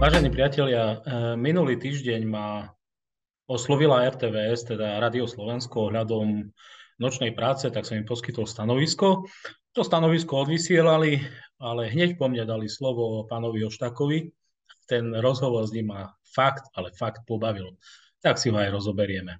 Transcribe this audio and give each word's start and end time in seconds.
Vážení 0.00 0.32
priatelia, 0.32 0.96
e, 0.96 0.96
minulý 1.36 1.76
týždeň 1.76 2.24
ma 2.24 2.72
oslovila 3.44 4.08
RTVS, 4.08 4.72
teda 4.72 4.96
Radio 4.96 5.28
Slovensko, 5.28 5.92
ohľadom 5.92 6.48
nočnej 6.96 7.36
práce, 7.36 7.68
tak 7.68 7.84
som 7.84 8.00
im 8.00 8.08
poskytol 8.08 8.48
stanovisko. 8.48 9.28
To 9.76 9.84
stanovisko 9.84 10.48
odvysielali, 10.48 11.20
ale 11.60 11.92
hneď 11.92 12.16
po 12.16 12.32
mne 12.32 12.48
dali 12.48 12.64
slovo 12.64 13.28
pánovi 13.28 13.60
Oštakovi. 13.68 14.32
Ten 14.88 15.12
rozhovor 15.20 15.68
s 15.68 15.76
ním 15.76 15.92
ma 15.92 16.16
fakt, 16.24 16.64
ale 16.72 16.96
fakt 16.96 17.28
pobavil. 17.28 17.76
Tak 18.24 18.40
si 18.40 18.48
ho 18.48 18.56
aj 18.56 18.72
rozoberieme. 18.72 19.36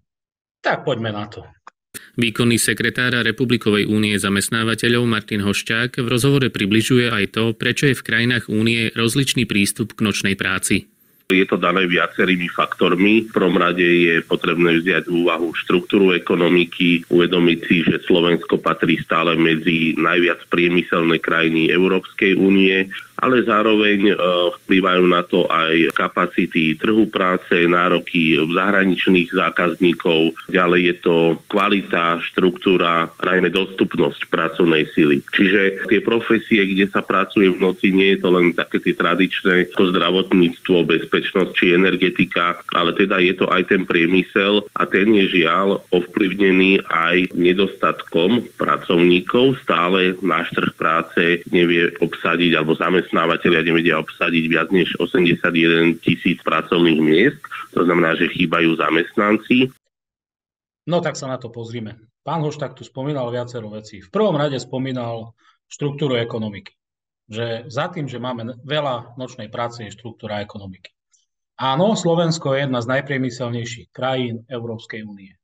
Tak 0.61 0.85
poďme 0.85 1.09
na 1.09 1.25
to. 1.25 1.41
Výkonný 2.19 2.59
sekretár 2.59 3.15
Republikovej 3.23 3.87
únie 3.87 4.19
zamestnávateľov 4.19 5.07
Martin 5.07 5.47
Hošťák 5.47 6.03
v 6.03 6.07
rozhovore 6.11 6.49
približuje 6.51 7.07
aj 7.07 7.25
to, 7.39 7.45
prečo 7.55 7.87
je 7.87 7.95
v 7.95 8.07
krajinách 8.07 8.51
únie 8.51 8.91
rozličný 8.99 9.47
prístup 9.47 9.95
k 9.95 10.03
nočnej 10.03 10.35
práci. 10.35 10.91
Je 11.31 11.47
to 11.47 11.55
dané 11.55 11.87
viacerými 11.87 12.51
faktormi. 12.51 13.31
V 13.31 13.31
prvom 13.31 13.55
rade 13.55 13.87
je 13.87 14.19
potrebné 14.27 14.83
vziať 14.83 15.07
v 15.07 15.15
úvahu 15.23 15.55
štruktúru 15.55 16.11
ekonomiky, 16.11 17.07
uvedomiť 17.07 17.59
si, 17.71 17.77
že 17.87 18.03
Slovensko 18.03 18.59
patrí 18.59 18.99
stále 18.99 19.39
medzi 19.39 19.95
najviac 19.95 20.51
priemyselné 20.51 21.23
krajiny 21.23 21.71
Európskej 21.71 22.35
únie 22.35 22.91
ale 23.21 23.45
zároveň 23.45 24.11
e, 24.11 24.15
vplyvajú 24.65 25.05
na 25.05 25.23
to 25.23 25.45
aj 25.47 25.93
kapacity 25.93 26.75
trhu 26.81 27.07
práce, 27.13 27.53
nároky 27.53 28.41
zahraničných 28.41 29.31
zákazníkov, 29.31 30.35
ďalej 30.49 30.81
je 30.81 30.95
to 31.05 31.17
kvalita, 31.47 32.19
štruktúra, 32.33 33.13
najmä 33.21 33.53
dostupnosť 33.53 34.27
pracovnej 34.33 34.89
sily. 34.97 35.21
Čiže 35.31 35.87
tie 35.87 36.01
profesie, 36.01 36.65
kde 36.65 36.89
sa 36.89 37.05
pracuje 37.05 37.53
v 37.53 37.61
noci, 37.61 37.93
nie 37.93 38.17
je 38.17 38.25
to 38.25 38.29
len 38.33 38.57
také 38.57 38.81
tie 38.81 38.97
tradičné 38.97 39.69
ako 39.77 39.93
zdravotníctvo, 39.93 40.77
bezpečnosť 40.89 41.51
či 41.53 41.77
energetika, 41.77 42.59
ale 42.73 42.97
teda 42.97 43.21
je 43.21 43.37
to 43.37 43.47
aj 43.53 43.69
ten 43.69 43.85
priemysel 43.85 44.65
a 44.73 44.89
ten 44.89 45.13
je 45.13 45.45
žiaľ 45.45 45.85
ovplyvnený 45.93 46.89
aj 46.89 47.37
nedostatkom 47.37 48.49
pracovníkov. 48.57 49.61
Stále 49.61 50.17
náš 50.25 50.49
trh 50.57 50.73
práce 50.73 51.45
nevie 51.53 51.93
obsadiť 52.01 52.57
alebo 52.57 52.79
zamestnať 52.79 53.10
zamestnávateľia 53.11 53.67
nevedia 53.67 53.99
obsadiť 53.99 54.45
viac 54.47 54.71
než 54.71 54.95
81 55.03 55.99
tisíc 55.99 56.39
pracovných 56.47 57.03
miest, 57.03 57.43
to 57.75 57.83
znamená, 57.83 58.15
že 58.15 58.31
chýbajú 58.31 58.79
zamestnanci. 58.79 59.75
No 60.87 61.03
tak 61.03 61.19
sa 61.19 61.27
na 61.27 61.35
to 61.35 61.51
pozrime. 61.51 61.99
Pán 62.23 62.47
Hoštak 62.47 62.79
tu 62.79 62.87
spomínal 62.87 63.27
viacero 63.35 63.67
vecí. 63.75 63.99
V 63.99 64.15
prvom 64.15 64.39
rade 64.39 64.63
spomínal 64.63 65.35
štruktúru 65.67 66.15
ekonomiky. 66.23 66.71
Že 67.27 67.67
za 67.67 67.91
tým, 67.91 68.07
že 68.07 68.23
máme 68.23 68.63
veľa 68.63 69.19
nočnej 69.19 69.51
práce, 69.51 69.83
je 69.83 69.91
štruktúra 69.91 70.39
ekonomiky. 70.39 70.95
Áno, 71.59 71.99
Slovensko 71.99 72.55
je 72.55 72.71
jedna 72.71 72.79
z 72.79 72.91
najpriemyselnejších 72.95 73.91
krajín 73.91 74.47
Európskej 74.47 75.03
únie. 75.03 75.35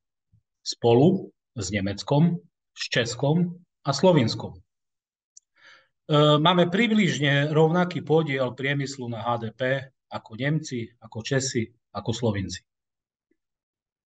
Spolu 0.63 1.35
s 1.59 1.67
Nemeckom, 1.75 2.39
s 2.79 2.83
Českom 2.95 3.59
a 3.83 3.91
Slovinskom. 3.91 4.66
E, 6.07 6.39
máme 6.39 6.71
približne 6.71 7.51
rovnaký 7.51 8.07
podiel 8.07 8.55
priemyslu 8.55 9.11
na 9.11 9.27
HDP 9.27 9.91
ako 10.07 10.39
Nemci, 10.39 10.87
ako 11.03 11.19
Česi, 11.27 11.67
ako 11.91 12.11
Slovinci. 12.15 12.63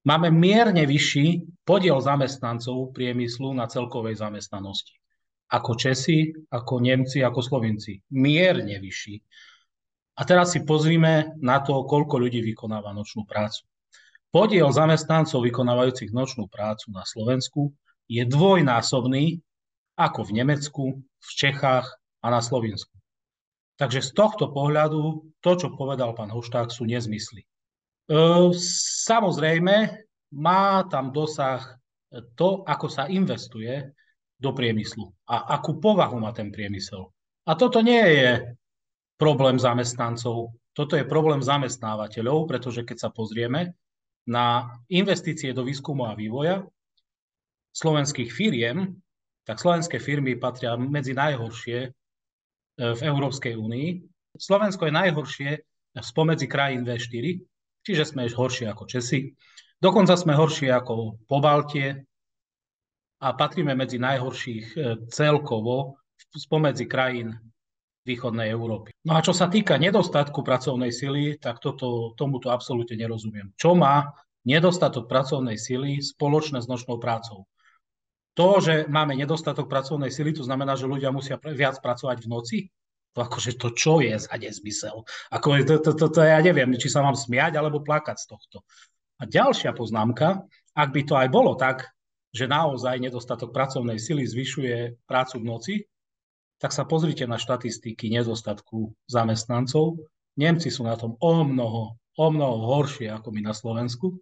Máme 0.09 0.33
mierne 0.33 0.89
vyšší 0.89 1.61
podiel 1.61 2.01
zamestnancov 2.01 2.97
priemyslu 2.97 3.53
na 3.53 3.69
celkovej 3.69 4.17
zamestnanosti. 4.17 4.97
Ako 5.53 5.77
Česi, 5.77 6.33
ako 6.49 6.81
Nemci, 6.81 7.21
ako 7.21 7.45
Slovinci. 7.45 8.01
Mierne 8.17 8.81
vyšší. 8.81 9.21
A 10.17 10.25
teraz 10.25 10.57
si 10.57 10.65
pozrime 10.65 11.37
na 11.37 11.61
to, 11.61 11.85
koľko 11.85 12.17
ľudí 12.17 12.41
vykonáva 12.41 12.97
nočnú 12.97 13.29
prácu. 13.29 13.69
Podiel 14.33 14.73
zamestnancov 14.73 15.45
vykonávajúcich 15.45 16.17
nočnú 16.17 16.49
prácu 16.49 16.97
na 16.97 17.05
Slovensku 17.05 17.77
je 18.09 18.25
dvojnásobný 18.25 19.43
ako 20.01 20.33
v 20.33 20.41
Nemecku, 20.41 20.85
v 21.05 21.31
Čechách 21.37 21.85
a 22.25 22.27
na 22.33 22.41
Slovensku. 22.41 22.97
Takže 23.77 24.01
z 24.01 24.11
tohto 24.17 24.53
pohľadu 24.53 25.33
to, 25.41 25.53
čo 25.57 25.77
povedal 25.77 26.17
pán 26.17 26.33
Hošták, 26.33 26.73
sú 26.73 26.89
nezmysly. 26.89 27.45
E, 27.45 27.49
samozrejme, 29.05 29.77
má 30.37 30.85
tam 30.89 31.13
dosah 31.13 31.81
to, 32.37 32.65
ako 32.65 32.87
sa 32.89 33.09
investuje 33.09 33.93
do 34.41 34.51
priemyslu 34.57 35.09
a 35.29 35.53
akú 35.57 35.79
povahu 35.79 36.17
má 36.17 36.33
ten 36.33 36.49
priemysel. 36.49 37.13
A 37.45 37.57
toto 37.57 37.85
nie 37.85 38.01
je 38.01 38.57
problém 39.21 39.61
zamestnancov, 39.61 40.57
toto 40.73 40.97
je 40.97 41.05
problém 41.05 41.45
zamestnávateľov, 41.45 42.49
pretože 42.49 42.85
keď 42.89 42.97
sa 43.09 43.11
pozrieme 43.13 43.77
na 44.25 44.77
investície 44.89 45.53
do 45.53 45.65
výskumu 45.65 46.09
a 46.09 46.17
vývoja 46.17 46.65
slovenských 47.77 48.31
firiem, 48.33 48.97
tak 49.51 49.59
slovenské 49.59 49.99
firmy 49.99 50.39
patria 50.39 50.79
medzi 50.79 51.11
najhoršie 51.11 51.79
e, 51.83 51.89
v 52.79 53.01
Európskej 53.03 53.59
únii. 53.59 53.89
Slovensko 54.39 54.87
je 54.87 54.95
najhoršie 54.95 55.51
spomedzi 55.99 56.47
krajín 56.47 56.87
V4, 56.87 57.43
čiže 57.83 58.15
sme 58.15 58.31
horšie 58.31 58.71
ako 58.71 58.87
Česi. 58.87 59.35
Dokonca 59.83 60.15
sme 60.15 60.39
horšie 60.39 60.71
ako 60.71 61.19
Pobaltie 61.27 62.07
a 63.19 63.35
patríme 63.35 63.75
medzi 63.75 63.99
najhorších 63.99 64.67
e, 64.71 64.79
celkovo 65.11 65.99
spomedzi 66.31 66.87
krajín 66.87 67.35
východnej 68.07 68.55
Európy. 68.55 68.95
No 69.03 69.19
a 69.19 69.21
čo 69.21 69.35
sa 69.35 69.51
týka 69.51 69.83
nedostatku 69.83 70.47
pracovnej 70.47 70.95
sily, 70.95 71.43
tak 71.43 71.59
toto, 71.59 72.15
tomuto 72.15 72.55
absolútne 72.55 72.95
nerozumiem. 72.95 73.51
Čo 73.59 73.75
má 73.75 74.15
nedostatok 74.47 75.11
pracovnej 75.11 75.59
sily 75.59 75.99
spoločné 75.99 76.63
s 76.63 76.71
nočnou 76.71 77.03
prácou? 77.03 77.51
To, 78.41 78.57
že 78.57 78.89
máme 78.89 79.13
nedostatok 79.13 79.69
pracovnej 79.69 80.09
sily, 80.09 80.33
to 80.33 80.41
znamená, 80.41 80.73
že 80.73 80.89
ľudia 80.89 81.13
musia 81.13 81.37
viac 81.37 81.77
pracovať 81.85 82.25
v 82.25 82.31
noci? 82.33 82.59
To 83.13 83.21
akože 83.21 83.61
to 83.61 83.77
čo 83.77 84.01
je 84.01 84.17
za 84.17 84.33
nezmysel? 84.33 85.05
Ako, 85.29 85.61
to, 85.61 85.77
to, 85.85 85.93
to, 85.93 86.07
to, 86.09 86.21
ja 86.25 86.41
neviem, 86.41 86.73
či 86.81 86.89
sa 86.89 87.05
mám 87.05 87.13
smiať 87.13 87.61
alebo 87.61 87.85
plakať 87.85 88.17
z 88.17 88.27
tohto. 88.33 88.65
A 89.21 89.29
ďalšia 89.29 89.77
poznámka, 89.77 90.49
ak 90.73 90.89
by 90.89 91.03
to 91.05 91.15
aj 91.21 91.29
bolo 91.29 91.53
tak, 91.53 91.93
že 92.33 92.49
naozaj 92.49 92.97
nedostatok 92.97 93.53
pracovnej 93.53 94.01
sily 94.01 94.25
zvyšuje 94.25 95.05
prácu 95.05 95.37
v 95.37 95.45
noci, 95.45 95.75
tak 96.63 96.73
sa 96.73 96.89
pozrite 96.89 97.29
na 97.29 97.37
štatistiky 97.37 98.09
nedostatku 98.09 98.97
zamestnancov. 99.05 100.01
Nemci 100.41 100.73
sú 100.73 100.89
na 100.89 100.97
tom 100.97 101.21
o 101.21 101.45
mnoho, 101.45 102.01
o 102.17 102.27
mnoho 102.33 102.57
horšie 102.73 103.13
ako 103.13 103.29
my 103.37 103.41
na 103.45 103.53
Slovensku. 103.53 104.17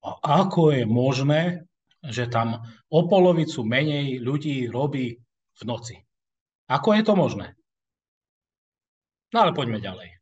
A 0.00 0.40
ako 0.46 0.72
je 0.72 0.88
možné, 0.88 1.68
že 2.02 2.26
tam 2.26 2.62
o 2.90 3.00
polovicu 3.06 3.62
menej 3.62 4.18
ľudí 4.18 4.66
robí 4.66 5.14
v 5.58 5.62
noci. 5.62 5.96
Ako 6.66 6.98
je 6.98 7.02
to 7.06 7.14
možné? 7.14 7.54
No 9.32 9.46
ale 9.46 9.54
poďme 9.54 9.78
ďalej. 9.78 10.21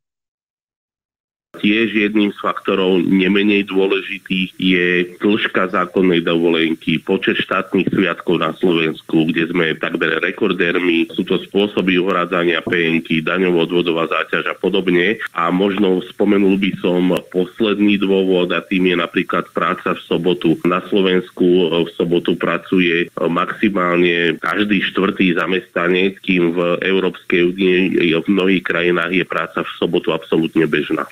Tiež 1.61 1.93
jedným 1.93 2.33
z 2.33 2.41
faktorov 2.41 3.05
nemenej 3.05 3.69
dôležitých 3.69 4.57
je 4.57 5.13
dĺžka 5.21 5.69
zákonnej 5.69 6.25
dovolenky, 6.25 6.97
počet 6.97 7.37
štátnych 7.37 7.85
sviatkov 7.93 8.41
na 8.41 8.49
Slovensku, 8.57 9.29
kde 9.29 9.45
sme 9.51 9.77
takmer 9.77 10.17
rekordérmi. 10.25 11.13
Sú 11.13 11.21
to 11.21 11.37
spôsoby 11.37 12.01
uhrádzania 12.01 12.65
penky, 12.65 13.21
daňovo-odvodová 13.21 14.09
záťaž 14.09 14.49
a 14.49 14.55
podobne. 14.57 15.21
A 15.37 15.53
možno 15.53 16.01
spomenul 16.09 16.57
by 16.57 16.71
som 16.81 17.13
posledný 17.29 18.01
dôvod 18.01 18.49
a 18.57 18.65
tým 18.65 18.89
je 18.89 18.97
napríklad 18.97 19.45
práca 19.53 19.93
v 19.93 20.01
sobotu. 20.01 20.57
Na 20.65 20.81
Slovensku 20.89 21.69
v 21.83 21.89
sobotu 21.93 22.41
pracuje 22.41 23.05
maximálne 23.21 24.33
každý 24.41 24.81
štvrtý 24.89 25.37
zamestnanec, 25.37 26.17
kým 26.25 26.57
v 26.57 26.81
Európskej 26.81 27.53
únie 27.53 28.01
v 28.01 28.25
mnohých 28.25 28.65
krajinách 28.65 29.13
je 29.13 29.25
práca 29.29 29.61
v 29.61 29.75
sobotu 29.77 30.09
absolútne 30.09 30.65
bežná. 30.65 31.05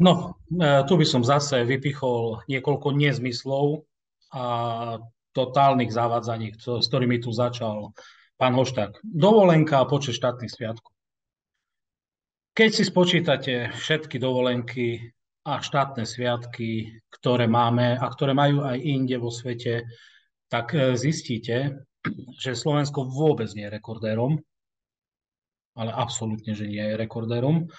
No, 0.00 0.40
e, 0.50 0.82
tu 0.88 0.98
by 0.98 1.06
som 1.06 1.22
zase 1.22 1.62
vypichol 1.62 2.42
niekoľko 2.50 2.88
nezmyslov 2.96 3.86
a 4.34 4.44
totálnych 5.30 5.94
zavádzaní, 5.94 6.58
s 6.58 6.86
ktorými 6.90 7.22
tu 7.22 7.30
začal 7.30 7.94
pán 8.34 8.54
Hošták. 8.54 8.98
Dovolenka 9.04 9.78
a 9.78 9.86
počet 9.86 10.18
štátnych 10.18 10.50
sviatkov. 10.50 10.90
Keď 12.50 12.70
si 12.74 12.82
spočítate 12.82 13.52
všetky 13.70 14.18
dovolenky 14.18 15.14
a 15.46 15.62
štátne 15.62 16.02
sviatky, 16.02 16.98
ktoré 17.20 17.46
máme 17.46 17.94
a 17.94 18.06
ktoré 18.10 18.34
majú 18.34 18.66
aj 18.66 18.78
inde 18.82 19.16
vo 19.22 19.30
svete, 19.30 19.86
tak 20.50 20.74
e, 20.74 20.98
zistíte, 20.98 21.86
že 22.40 22.58
Slovensko 22.58 23.06
vôbec 23.06 23.52
nie 23.54 23.68
je 23.68 23.74
rekordérom, 23.76 24.40
ale 25.78 25.94
absolútne, 25.94 26.56
že 26.58 26.66
nie 26.66 26.82
je 26.82 26.98
rekordérom 26.98 27.70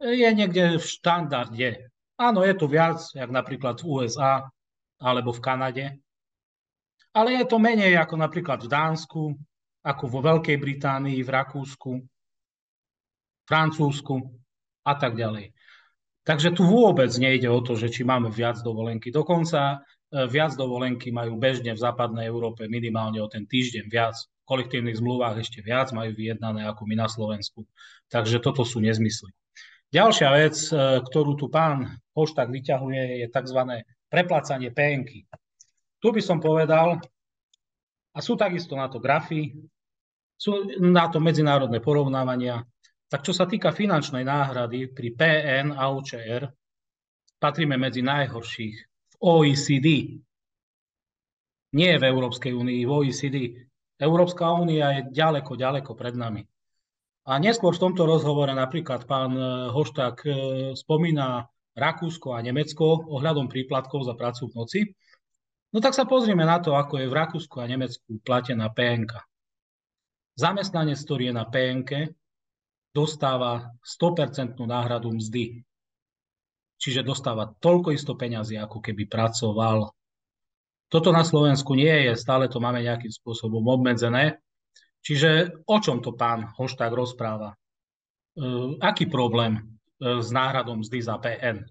je 0.00 0.30
niekde 0.32 0.80
v 0.80 0.84
štandarde. 0.84 1.92
Áno, 2.16 2.40
je 2.44 2.54
tu 2.56 2.66
viac, 2.68 3.00
jak 3.12 3.28
napríklad 3.28 3.80
v 3.80 3.86
USA 3.86 4.48
alebo 5.00 5.32
v 5.32 5.40
Kanade, 5.40 5.86
ale 7.16 7.40
je 7.40 7.44
to 7.48 7.56
menej 7.56 7.96
ako 7.96 8.14
napríklad 8.20 8.64
v 8.64 8.68
Dánsku, 8.68 9.22
ako 9.80 10.04
vo 10.08 10.20
Veľkej 10.20 10.56
Británii, 10.60 11.24
v 11.24 11.30
Rakúsku, 11.32 11.92
Francúzsku, 13.48 14.40
a 14.84 14.94
tak 14.96 15.16
ďalej. 15.16 15.52
Takže 16.24 16.52
tu 16.52 16.68
vôbec 16.68 17.10
nejde 17.16 17.48
o 17.48 17.60
to, 17.64 17.74
že 17.74 17.88
či 17.90 18.04
máme 18.04 18.28
viac 18.28 18.60
dovolenky. 18.60 19.08
Dokonca 19.08 19.80
e, 20.12 20.28
viac 20.28 20.52
dovolenky 20.54 21.10
majú 21.10 21.40
bežne 21.40 21.72
v 21.72 21.80
západnej 21.80 22.28
Európe 22.28 22.68
minimálne 22.68 23.18
o 23.24 23.28
ten 23.28 23.48
týždeň 23.48 23.88
viac. 23.88 24.16
V 24.44 24.44
kolektívnych 24.44 25.00
zmluvách 25.00 25.40
ešte 25.40 25.64
viac 25.64 25.90
majú 25.96 26.12
vyjednané 26.12 26.68
ako 26.68 26.84
my 26.86 26.94
na 26.94 27.08
Slovensku. 27.08 27.64
Takže 28.12 28.38
toto 28.44 28.62
sú 28.68 28.84
nezmysly. 28.84 29.32
Ďalšia 29.90 30.28
vec, 30.38 30.56
e, 30.70 31.02
ktorú 31.02 31.34
tu 31.34 31.50
pán 31.50 31.98
Hoštak 32.14 32.46
vyťahuje, 32.46 33.22
je 33.22 33.26
tzv. 33.26 33.60
preplácanie 34.06 34.70
PNK. 34.70 35.26
Tu 35.98 36.08
by 36.14 36.22
som 36.22 36.38
povedal, 36.38 37.02
a 38.14 38.18
sú 38.22 38.38
takisto 38.38 38.78
na 38.78 38.86
to 38.86 39.02
grafy, 39.02 39.50
sú 40.38 40.78
na 40.78 41.10
to 41.10 41.18
medzinárodné 41.18 41.82
porovnávania, 41.82 42.62
tak 43.10 43.26
čo 43.26 43.34
sa 43.34 43.50
týka 43.50 43.74
finančnej 43.74 44.22
náhrady 44.22 44.94
pri 44.94 45.08
PN 45.14 45.74
a 45.74 45.90
OČR, 45.90 46.46
patríme 47.42 47.74
medzi 47.74 48.06
najhorších 48.06 48.76
v 48.86 49.14
OECD. 49.18 49.88
Nie 51.74 51.98
v 51.98 52.04
Európskej 52.06 52.54
únii, 52.54 52.86
v 52.86 52.90
OECD. 52.90 53.36
Európska 53.98 54.54
únia 54.54 55.02
je 55.02 55.02
ďaleko, 55.10 55.58
ďaleko 55.58 55.92
pred 55.98 56.14
nami. 56.14 56.42
A 57.30 57.38
neskôr 57.38 57.70
v 57.78 57.82
tomto 57.86 58.10
rozhovore 58.10 58.50
napríklad 58.50 59.06
pán 59.06 59.38
e, 59.38 59.70
Hošták 59.70 60.16
e, 60.26 60.30
spomína 60.74 61.46
Rakúsko 61.78 62.34
a 62.34 62.42
Nemecko 62.42 63.06
ohľadom 63.06 63.46
príplatkov 63.46 64.02
za 64.02 64.18
prácu 64.18 64.50
v 64.50 64.54
noci. 64.58 64.80
No 65.70 65.78
tak 65.78 65.94
sa 65.94 66.10
pozrieme 66.10 66.42
na 66.42 66.58
to, 66.58 66.74
ako 66.74 66.98
je 66.98 67.06
v 67.06 67.14
Rakúsku 67.14 67.62
a 67.62 67.70
Nemecku 67.70 68.18
platená 68.26 68.66
PNK. 68.74 69.14
Zamestnanec, 70.34 70.98
ktorý 70.98 71.30
je 71.30 71.34
na 71.38 71.46
PNK, 71.46 71.90
dostáva 72.90 73.78
100% 73.86 74.58
náhradu 74.58 75.14
mzdy. 75.14 75.62
Čiže 76.82 77.06
dostáva 77.06 77.46
toľko 77.62 77.94
isto 77.94 78.18
peňazí, 78.18 78.58
ako 78.58 78.82
keby 78.82 79.06
pracoval. 79.06 79.94
Toto 80.90 81.14
na 81.14 81.22
Slovensku 81.22 81.78
nie 81.78 82.10
je, 82.10 82.18
stále 82.18 82.50
to 82.50 82.58
máme 82.58 82.82
nejakým 82.82 83.14
spôsobom 83.14 83.62
obmedzené. 83.62 84.42
Čiže 85.00 85.64
o 85.64 85.76
čom 85.80 86.04
to 86.04 86.12
pán 86.12 86.52
Hošták 86.56 86.92
rozpráva? 86.92 87.52
E, 87.52 87.56
aký 88.80 89.08
problém 89.08 89.56
e, 89.56 89.62
s 90.20 90.28
náhradom 90.28 90.84
mzdy 90.84 90.98
za 91.00 91.16
PN? 91.16 91.64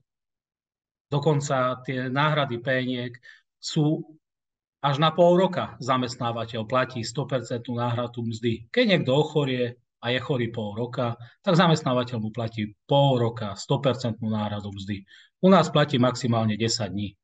Dokonca 1.10 1.82
tie 1.86 2.10
náhrady 2.10 2.62
PNiek 2.62 3.18
sú 3.58 4.06
až 4.80 4.96
na 5.02 5.12
pol 5.12 5.36
roka 5.36 5.76
zamestnávateľ 5.82 6.66
platí 6.70 7.02
100% 7.02 7.66
náhradu 7.70 8.24
mzdy. 8.24 8.70
Keď 8.70 8.84
niekto 8.86 9.12
ochorie, 9.18 9.76
a 10.00 10.16
je 10.16 10.20
chorý 10.24 10.48
pol 10.48 10.80
roka, 10.80 11.20
tak 11.44 11.60
zamestnávateľ 11.60 12.18
mu 12.24 12.32
platí 12.32 12.72
pol 12.88 13.20
roka 13.20 13.56
100% 13.56 14.24
náhradu 14.24 14.72
mzdy. 14.72 15.04
U 15.44 15.52
nás 15.52 15.68
platí 15.68 16.00
maximálne 16.00 16.56
10 16.56 16.88
dní. 16.88 17.20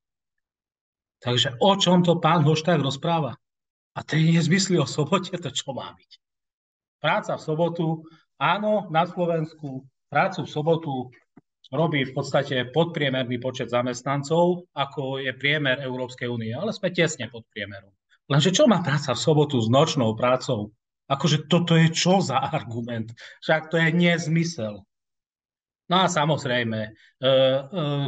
Takže 1.23 1.55
o 1.63 1.71
čom 1.79 2.03
to 2.03 2.19
pán 2.19 2.43
Hošták 2.43 2.79
rozpráva? 2.83 3.39
A 3.95 4.03
tie 4.03 4.19
nezmysly 4.19 4.75
o 4.75 4.83
sobote, 4.83 5.31
to 5.39 5.49
čo 5.51 5.71
má 5.71 5.95
byť? 5.95 6.11
Práca 6.99 7.39
v 7.39 7.45
sobotu, 7.47 8.03
áno, 8.35 8.91
na 8.91 9.07
Slovensku 9.07 9.87
prácu 10.11 10.43
v 10.43 10.51
sobotu 10.51 10.93
robí 11.71 12.03
v 12.05 12.13
podstate 12.13 12.69
podpriemerný 12.75 13.39
počet 13.39 13.71
zamestnancov, 13.71 14.67
ako 14.75 15.23
je 15.23 15.31
priemer 15.33 15.81
Európskej 15.81 16.27
únie, 16.29 16.51
ale 16.51 16.75
sme 16.75 16.91
tesne 16.91 17.31
pod 17.31 17.47
priemerom. 17.49 17.91
Lenže 18.27 18.51
čo 18.51 18.65
má 18.65 18.81
práca 18.81 19.13
v 19.13 19.21
sobotu 19.21 19.61
s 19.61 19.69
nočnou 19.69 20.13
prácou? 20.17 20.73
Akože 21.05 21.45
toto 21.45 21.77
je 21.77 21.93
čo 21.93 22.17
za 22.19 22.41
argument? 22.41 23.13
Však 23.45 23.69
to 23.69 23.77
je 23.77 23.93
nezmysel. 23.93 24.81
No 25.85 25.95
a 26.01 26.09
samozrejme, 26.09 26.79
e, 26.81 26.91
e, 27.21 27.29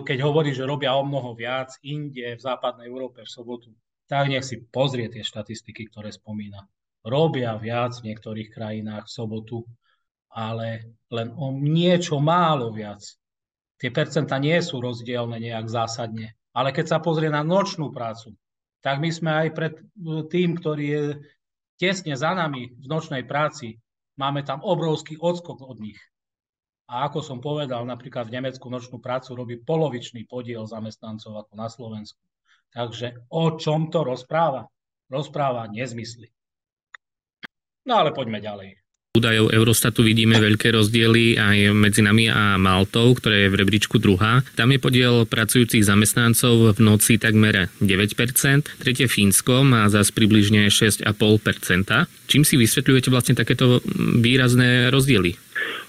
keď 0.01 0.17
hovorí, 0.25 0.49
že 0.49 0.65
robia 0.65 0.97
o 0.97 1.05
mnoho 1.05 1.37
viac 1.37 1.77
inde 1.85 2.33
v 2.33 2.41
západnej 2.41 2.89
Európe 2.89 3.21
v 3.21 3.29
sobotu, 3.29 3.69
tak 4.07 4.31
nech 4.31 4.47
si 4.47 4.63
pozrie 4.63 5.11
tie 5.11 5.21
štatistiky, 5.21 5.91
ktoré 5.91 6.15
spomína. 6.15 6.63
Robia 7.03 7.55
viac 7.59 7.99
v 7.99 8.11
niektorých 8.11 8.49
krajinách 8.51 9.07
v 9.07 9.15
sobotu, 9.15 9.57
ale 10.31 10.97
len 11.11 11.31
o 11.35 11.51
niečo 11.51 12.19
málo 12.19 12.71
viac. 12.71 13.03
Tie 13.77 13.93
percenta 13.93 14.39
nie 14.41 14.57
sú 14.63 14.81
rozdielne 14.81 15.37
nejak 15.37 15.67
zásadne. 15.69 16.33
Ale 16.57 16.73
keď 16.73 16.97
sa 16.97 16.97
pozrie 16.97 17.29
na 17.29 17.45
nočnú 17.45 17.93
prácu, 17.93 18.33
tak 18.81 18.97
my 18.97 19.13
sme 19.13 19.29
aj 19.45 19.47
pred 19.53 19.73
tým, 20.33 20.57
ktorý 20.57 20.85
je 20.89 21.03
tesne 21.77 22.17
za 22.17 22.33
nami 22.33 22.73
v 22.73 22.85
nočnej 22.89 23.21
práci, 23.29 23.77
máme 24.17 24.41
tam 24.41 24.65
obrovský 24.65 25.21
odskok 25.21 25.61
od 25.61 25.77
nich. 25.77 26.01
A 26.89 27.05
ako 27.05 27.19
som 27.21 27.37
povedal, 27.43 27.85
napríklad 27.85 28.31
v 28.31 28.41
Nemecku 28.41 28.65
nočnú 28.71 28.97
prácu 28.97 29.37
robí 29.37 29.55
polovičný 29.61 30.25
podiel 30.25 30.65
zamestnancov 30.65 31.45
ako 31.45 31.53
na 31.53 31.67
Slovensku. 31.69 32.23
Takže 32.73 33.27
o 33.31 33.55
čom 33.57 33.89
to 33.91 34.03
rozpráva? 34.03 34.67
Rozpráva 35.07 35.67
nezmysly. 35.71 36.29
No 37.87 38.03
ale 38.03 38.11
poďme 38.11 38.43
ďalej 38.43 38.77
údajov 39.17 39.49
Eurostatu 39.49 40.05
vidíme 40.05 40.37
veľké 40.37 40.69
rozdiely 40.77 41.41
aj 41.41 41.57
medzi 41.73 42.05
nami 42.05 42.29
a 42.29 42.61
Maltou, 42.61 43.17
ktorá 43.17 43.33
je 43.33 43.49
v 43.49 43.59
rebríčku 43.65 43.97
druhá. 43.97 44.45
Tam 44.53 44.69
je 44.69 44.77
podiel 44.77 45.25
pracujúcich 45.25 45.81
zamestnancov 45.81 46.77
v 46.77 46.79
noci 46.85 47.17
takmer 47.17 47.73
9%, 47.81 48.77
tretie 48.77 49.09
Fínsko 49.09 49.65
má 49.65 49.89
zase 49.89 50.13
približne 50.13 50.69
6,5%. 50.69 51.09
Čím 52.29 52.45
si 52.45 52.55
vysvetľujete 52.61 53.09
vlastne 53.09 53.33
takéto 53.33 53.81
výrazné 54.21 54.93
rozdiely? 54.93 55.33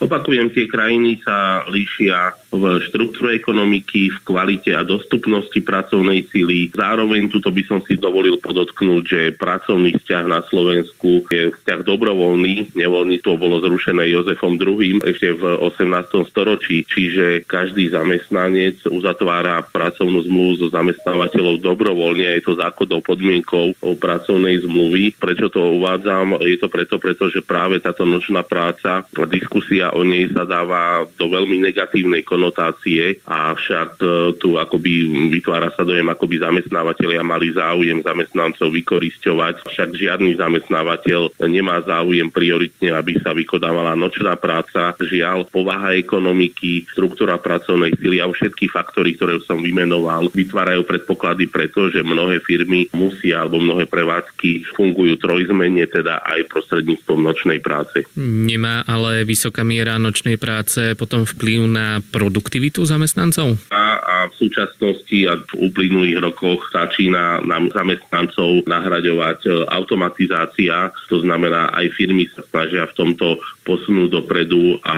Opakujem, 0.01 0.49
tie 0.55 0.65
krajiny 0.65 1.21
sa 1.21 1.69
líšia 1.69 2.33
v 2.49 2.81
štruktúre 2.89 3.37
ekonomiky, 3.37 4.09
v 4.09 4.19
kvalite 4.25 4.73
a 4.73 4.81
dostupnosti 4.81 5.61
pracovnej 5.61 6.25
síly. 6.33 6.73
Zároveň 6.73 7.29
tuto 7.29 7.53
by 7.53 7.63
som 7.69 7.79
si 7.85 8.01
dovolil 8.01 8.41
podotknúť, 8.41 9.03
že 9.05 9.21
pracovný 9.37 9.93
vzťah 10.01 10.25
na 10.25 10.41
Slovensku 10.49 11.29
je 11.29 11.53
vzťah 11.53 11.81
dobrovoľný. 11.85 12.73
Nevoľníctvo 12.73 13.33
bolo 13.37 13.61
zrušené 13.61 14.09
Jozefom 14.09 14.57
II 14.57 15.05
ešte 15.05 15.37
v 15.37 15.45
18. 15.61 16.25
storočí, 16.25 16.89
čiže 16.89 17.45
každý 17.45 17.93
zamestnanec 17.93 18.81
uzatvára 18.89 19.61
pracovnú 19.69 20.25
zmluvu 20.25 20.53
so 20.65 20.67
zamestnávateľov 20.73 21.61
dobrovoľne. 21.61 22.41
Je 22.41 22.45
to 22.49 22.57
zákonnou 22.57 23.05
podmienkou 23.05 23.77
pracovnej 24.01 24.65
zmluvy. 24.65 25.21
Prečo 25.21 25.53
to 25.53 25.77
uvádzam? 25.77 26.41
Je 26.41 26.57
to 26.57 26.73
preto, 26.73 26.97
pretože 26.97 27.45
práve 27.45 27.77
táto 27.85 28.09
nočná 28.09 28.41
práca, 28.41 29.05
diskusia 29.29 29.93
o 29.93 30.01
nej 30.01 30.33
zadáva 30.33 31.05
do 31.21 31.29
veľmi 31.29 31.61
negatívnej 31.69 32.25
konotácie, 32.39 33.19
avšak 33.27 33.99
e, 33.99 34.07
tu 34.39 34.55
akoby 34.55 35.11
vytvára 35.35 35.75
sa 35.75 35.83
dojem, 35.83 36.07
akoby 36.07 36.39
zamestnávateľia 36.39 37.27
mali 37.27 37.51
záujem 37.51 37.99
zamestnancov 38.07 38.71
vykorisťovať, 38.71 39.67
však 39.67 39.89
žiadny 39.99 40.39
zamestnávateľ 40.39 41.43
nemá 41.51 41.83
záujem 41.83 42.31
prioritne, 42.31 42.95
aby 42.95 43.19
sa 43.19 43.35
vykonávala 43.35 43.99
nočná 43.99 44.39
práca. 44.39 44.95
Žiaľ, 45.03 45.51
povaha 45.51 45.99
ekonomiky, 45.99 46.87
štruktúra 46.95 47.43
pracovnej 47.43 47.99
sily 47.99 48.23
a 48.23 48.31
všetky 48.31 48.71
faktory, 48.71 49.19
ktoré 49.19 49.43
som 49.43 49.59
vymenoval, 49.59 50.31
vytvárajú 50.31 50.87
predpoklady 50.87 51.51
preto, 51.51 51.91
že 51.91 52.07
mnohé 52.07 52.39
firmy 52.39 52.87
musia 52.95 53.43
alebo 53.43 53.59
mnohé 53.59 53.91
prevádzky 53.91 54.79
fungujú 54.79 55.19
trojzmenne, 55.19 55.83
teda 55.91 56.23
aj 56.23 56.47
prostredníctvom 56.47 57.19
nočnej 57.19 57.59
práce. 57.59 58.07
Nemá 58.15 58.87
ale 58.87 59.27
vysoká 59.27 59.67
miera 59.67 59.99
nočnej 59.99 60.39
práce 60.39 60.95
potom 60.95 61.25
vplyv 61.25 61.61
na 61.67 61.89
produktivitu 62.29 62.85
zamestnancov? 62.85 63.57
A, 63.73 63.97
a 63.97 64.17
v 64.29 64.35
súčasnosti 64.37 65.19
a 65.25 65.41
v 65.41 65.73
uplynulých 65.73 66.21
rokoch 66.21 66.69
začína 66.69 67.41
nám 67.41 67.73
zamestnancov 67.73 68.69
nahraďovať 68.69 69.39
e, 69.49 69.51
automatizácia, 69.73 70.93
to 71.09 71.25
znamená 71.25 71.73
aj 71.73 71.89
firmy 71.97 72.29
sa 72.29 72.45
snažia 72.53 72.85
v 72.85 72.97
tomto 73.01 73.41
posunúť 73.65 74.21
dopredu 74.21 74.77
a 74.85 74.97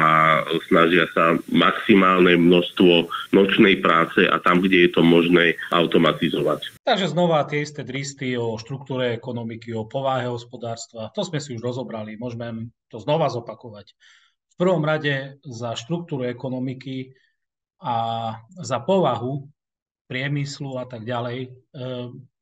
snažia 0.67 1.07
sa 1.15 1.39
maximálne 1.55 2.35
množstvo 2.35 3.07
nočnej 3.31 3.79
práce 3.79 4.27
a 4.27 4.43
tam, 4.43 4.59
kde 4.59 4.91
je 4.91 4.91
to 4.91 5.07
možné, 5.07 5.55
automatizovať. 5.71 6.83
Takže 6.83 7.15
znova 7.15 7.47
tie 7.47 7.63
isté 7.63 7.87
dristy 7.87 8.35
o 8.35 8.59
štruktúre 8.59 9.15
ekonomiky, 9.15 9.71
o 9.71 9.87
povahe 9.87 10.27
hospodárstva, 10.27 11.15
to 11.15 11.23
sme 11.23 11.39
si 11.39 11.55
už 11.55 11.63
rozobrali, 11.63 12.19
môžeme 12.19 12.75
to 12.91 12.99
znova 12.99 13.31
zopakovať 13.31 13.95
prvom 14.61 14.85
rade 14.85 15.41
za 15.41 15.73
štruktúru 15.73 16.29
ekonomiky 16.29 17.17
a 17.81 17.97
za 18.61 18.79
povahu 18.85 19.49
priemyslu 20.05 20.77
a 20.77 20.85
tak 20.85 21.09
ďalej 21.09 21.39
e, 21.41 21.49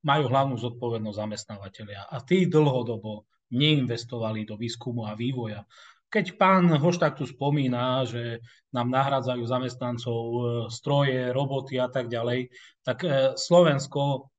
majú 0.02 0.25
hlavnú 0.26 0.56
zodpovednosť 0.58 1.20
zamestnávateľia. 1.20 2.10
A 2.10 2.18
tí 2.26 2.50
dlhodobo 2.50 3.28
neinvestovali 3.54 4.42
do 4.42 4.58
výskumu 4.58 5.06
a 5.06 5.14
vývoja. 5.14 5.62
Keď 6.08 6.40
pán 6.40 6.72
Hoštak 6.72 7.20
tu 7.20 7.28
spomína, 7.28 8.08
že 8.08 8.40
nám 8.72 8.88
nahradzajú 8.88 9.44
zamestnancov 9.46 10.18
e, 10.18 10.40
stroje, 10.75 11.30
roboty 11.30 11.78
a 11.78 11.87
tak 11.87 12.10
ďalej, 12.10 12.50
tak 12.82 12.98
e, 13.06 13.38
Slovensko, 13.38 14.32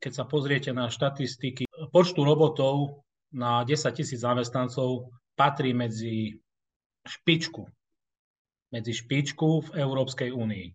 keď 0.00 0.12
sa 0.16 0.24
pozriete 0.24 0.70
na 0.72 0.88
štatistiky, 0.88 1.68
počtu 1.92 2.24
robotov 2.24 3.04
na 3.34 3.66
10 3.68 3.92
tisíc 3.92 4.24
zamestnancov 4.24 5.12
patrí 5.36 5.76
medzi 5.76 6.38
špičku. 7.08 7.64
medzi 8.68 8.92
špičku 8.92 9.64
v 9.64 9.80
Európskej 9.80 10.28
únii. 10.28 10.66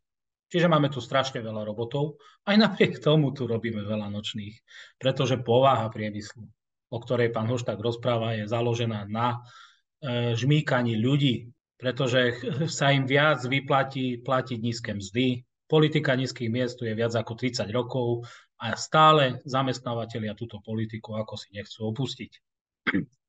Čiže 0.49 0.69
máme 0.69 0.89
tu 0.89 1.01
strašne 1.01 1.41
veľa 1.41 1.65
robotov. 1.65 2.21
Aj 2.45 2.53
napriek 2.53 3.01
tomu 3.01 3.33
tu 3.33 3.49
robíme 3.49 3.81
veľa 3.85 4.09
nočných, 4.09 4.53
pretože 5.01 5.41
povaha 5.41 5.89
priemyslu, 5.89 6.45
o 6.93 6.97
ktorej 6.97 7.33
pán 7.33 7.49
Hoštak 7.49 7.81
rozpráva, 7.81 8.37
je 8.37 8.45
založená 8.45 9.09
na 9.09 9.37
e, 9.37 10.37
žmýkaní 10.37 10.97
ľudí, 11.01 11.49
pretože 11.73 12.37
sa 12.77 12.93
im 12.93 13.09
viac 13.09 13.41
vyplatí 13.45 14.21
platiť 14.21 14.57
nízke 14.61 14.93
mzdy. 14.93 15.41
Politika 15.65 16.13
nízkych 16.13 16.53
miest 16.53 16.77
tu 16.77 16.85
je 16.85 16.93
viac 16.93 17.17
ako 17.17 17.33
30 17.33 17.65
rokov 17.73 18.29
a 18.61 18.77
stále 18.77 19.41
zamestnávateľia 19.49 20.37
túto 20.37 20.61
politiku 20.61 21.17
ako 21.17 21.33
si 21.33 21.49
nechcú 21.57 21.89
opustiť. 21.89 22.52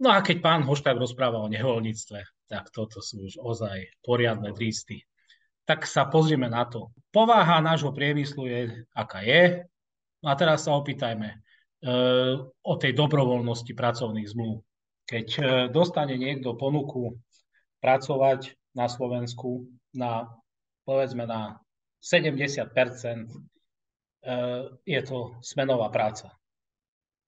No 0.02 0.10
a 0.10 0.20
keď 0.20 0.42
pán 0.42 0.66
Hošták 0.66 0.98
rozpráva 0.98 1.38
o 1.40 1.48
nevoľníctve, 1.48 2.50
tak 2.50 2.68
toto 2.74 3.00
sú 3.00 3.24
už 3.24 3.40
ozaj 3.40 3.88
poriadne 4.02 4.52
drísty 4.52 5.00
tak 5.64 5.88
sa 5.88 6.04
pozrime 6.04 6.48
na 6.52 6.68
to. 6.68 6.92
Pováha 7.08 7.60
nášho 7.64 7.92
priemyslu 7.92 8.44
je, 8.46 8.60
aká 8.92 9.24
je. 9.24 9.64
No 10.20 10.32
a 10.32 10.34
teraz 10.36 10.68
sa 10.68 10.76
opýtajme 10.76 11.28
e, 11.28 11.36
o 12.60 12.74
tej 12.76 12.92
dobrovoľnosti 12.92 13.72
pracovných 13.72 14.28
zmluv. 14.28 14.60
Keď 15.08 15.26
e, 15.36 15.40
dostane 15.72 16.20
niekto 16.20 16.56
ponuku 16.56 17.16
pracovať 17.80 18.56
na 18.76 18.86
Slovensku 18.88 19.68
na, 19.96 20.28
povedzme, 20.84 21.24
na 21.24 21.60
70 22.04 22.36
e, 22.44 23.24
je 24.84 25.00
to 25.04 25.18
smenová 25.40 25.88
práca. 25.88 26.28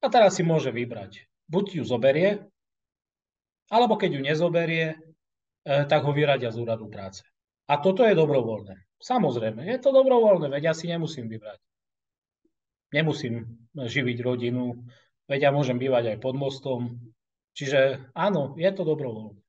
A 0.05 0.13
teraz 0.13 0.37
si 0.37 0.45
môže 0.45 0.69
vybrať. 0.69 1.25
Buď 1.47 1.83
ju 1.83 1.85
zoberie, 1.87 2.43
alebo 3.71 3.99
keď 3.99 4.19
ju 4.19 4.21
nezoberie, 4.23 4.87
e, 4.95 4.97
tak 5.87 6.03
ho 6.03 6.13
vyradia 6.15 6.51
z 6.51 6.63
úradu 6.63 6.91
práce. 6.91 7.23
A 7.67 7.79
toto 7.83 8.07
je 8.07 8.15
dobrovoľné. 8.15 8.79
Samozrejme, 9.03 9.67
je 9.67 9.79
to 9.83 9.91
dobrovoľné, 9.91 10.49
veď 10.49 10.73
ja 10.73 10.75
si 10.75 10.87
nemusím 10.87 11.27
vybrať. 11.27 11.59
Nemusím 12.95 13.67
živiť 13.75 14.19
rodinu, 14.23 14.87
veď 15.27 15.51
ja 15.51 15.51
môžem 15.51 15.77
bývať 15.77 16.15
aj 16.15 16.19
pod 16.23 16.35
mostom. 16.39 16.81
Čiže 17.59 18.11
áno, 18.15 18.55
je 18.55 18.71
to 18.71 18.87
dobrovoľné. 18.87 19.43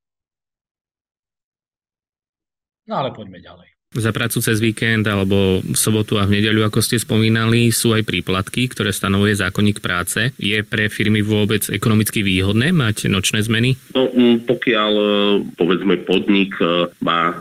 No 2.88 2.94
ale 3.04 3.12
poďme 3.14 3.44
ďalej. 3.44 3.77
Za 3.96 4.12
prácu 4.12 4.44
cez 4.44 4.60
víkend 4.60 5.08
alebo 5.08 5.64
v 5.64 5.78
sobotu 5.80 6.20
a 6.20 6.28
v 6.28 6.38
nedeľu, 6.38 6.68
ako 6.68 6.84
ste 6.84 7.00
spomínali, 7.00 7.72
sú 7.72 7.96
aj 7.96 8.04
príplatky, 8.04 8.68
ktoré 8.68 8.92
stanovuje 8.92 9.40
zákonník 9.40 9.80
práce. 9.80 10.36
Je 10.36 10.60
pre 10.60 10.92
firmy 10.92 11.24
vôbec 11.24 11.64
ekonomicky 11.72 12.20
výhodné 12.20 12.76
mať 12.76 13.08
nočné 13.08 13.48
zmeny? 13.48 13.80
No, 13.96 14.12
pokiaľ 14.44 14.92
e, 14.92 15.08
povedzme 15.56 16.04
podnik 16.04 16.60
e, 16.60 16.92
má 17.00 17.32
e, 17.32 17.36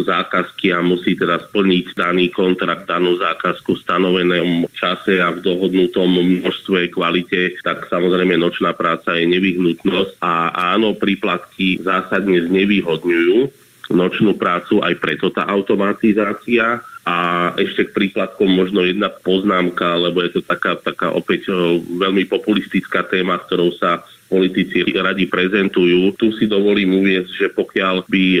zákazky 0.00 0.72
a 0.72 0.80
musí 0.80 1.12
teda 1.12 1.44
splniť 1.52 1.92
daný 1.92 2.32
kontrakt, 2.32 2.88
danú 2.88 3.20
zákazku 3.20 3.76
v 3.76 3.82
stanovenom 3.84 4.50
čase 4.72 5.20
a 5.20 5.28
v 5.28 5.44
dohodnutom 5.44 6.08
množstve 6.08 6.88
kvalite, 6.88 7.60
tak 7.60 7.92
samozrejme 7.92 8.40
nočná 8.40 8.72
práca 8.72 9.12
je 9.20 9.28
nevyhnutnosť 9.28 10.24
a 10.24 10.56
áno, 10.72 10.96
príplatky 10.96 11.84
zásadne 11.84 12.48
znevýhodňujú 12.48 13.62
nočnú 13.92 14.34
prácu, 14.34 14.80
aj 14.80 14.96
preto 14.98 15.28
tá 15.28 15.44
automatizácia. 15.46 16.80
A 17.02 17.50
ešte 17.58 17.90
k 17.90 17.94
príkladkom 17.98 18.46
možno 18.46 18.86
jedna 18.86 19.10
poznámka, 19.10 19.98
lebo 19.98 20.22
je 20.22 20.38
to 20.38 20.40
taká, 20.46 20.78
taká 20.78 21.10
opäť 21.10 21.50
veľmi 21.82 22.30
populistická 22.30 23.02
téma, 23.02 23.42
ktorou 23.42 23.74
sa 23.74 24.06
politici 24.32 24.80
radi 24.96 25.28
prezentujú. 25.28 26.16
Tu 26.16 26.32
si 26.40 26.48
dovolím 26.48 27.04
uvieť, 27.04 27.26
že 27.28 27.46
pokiaľ 27.52 28.08
by 28.08 28.24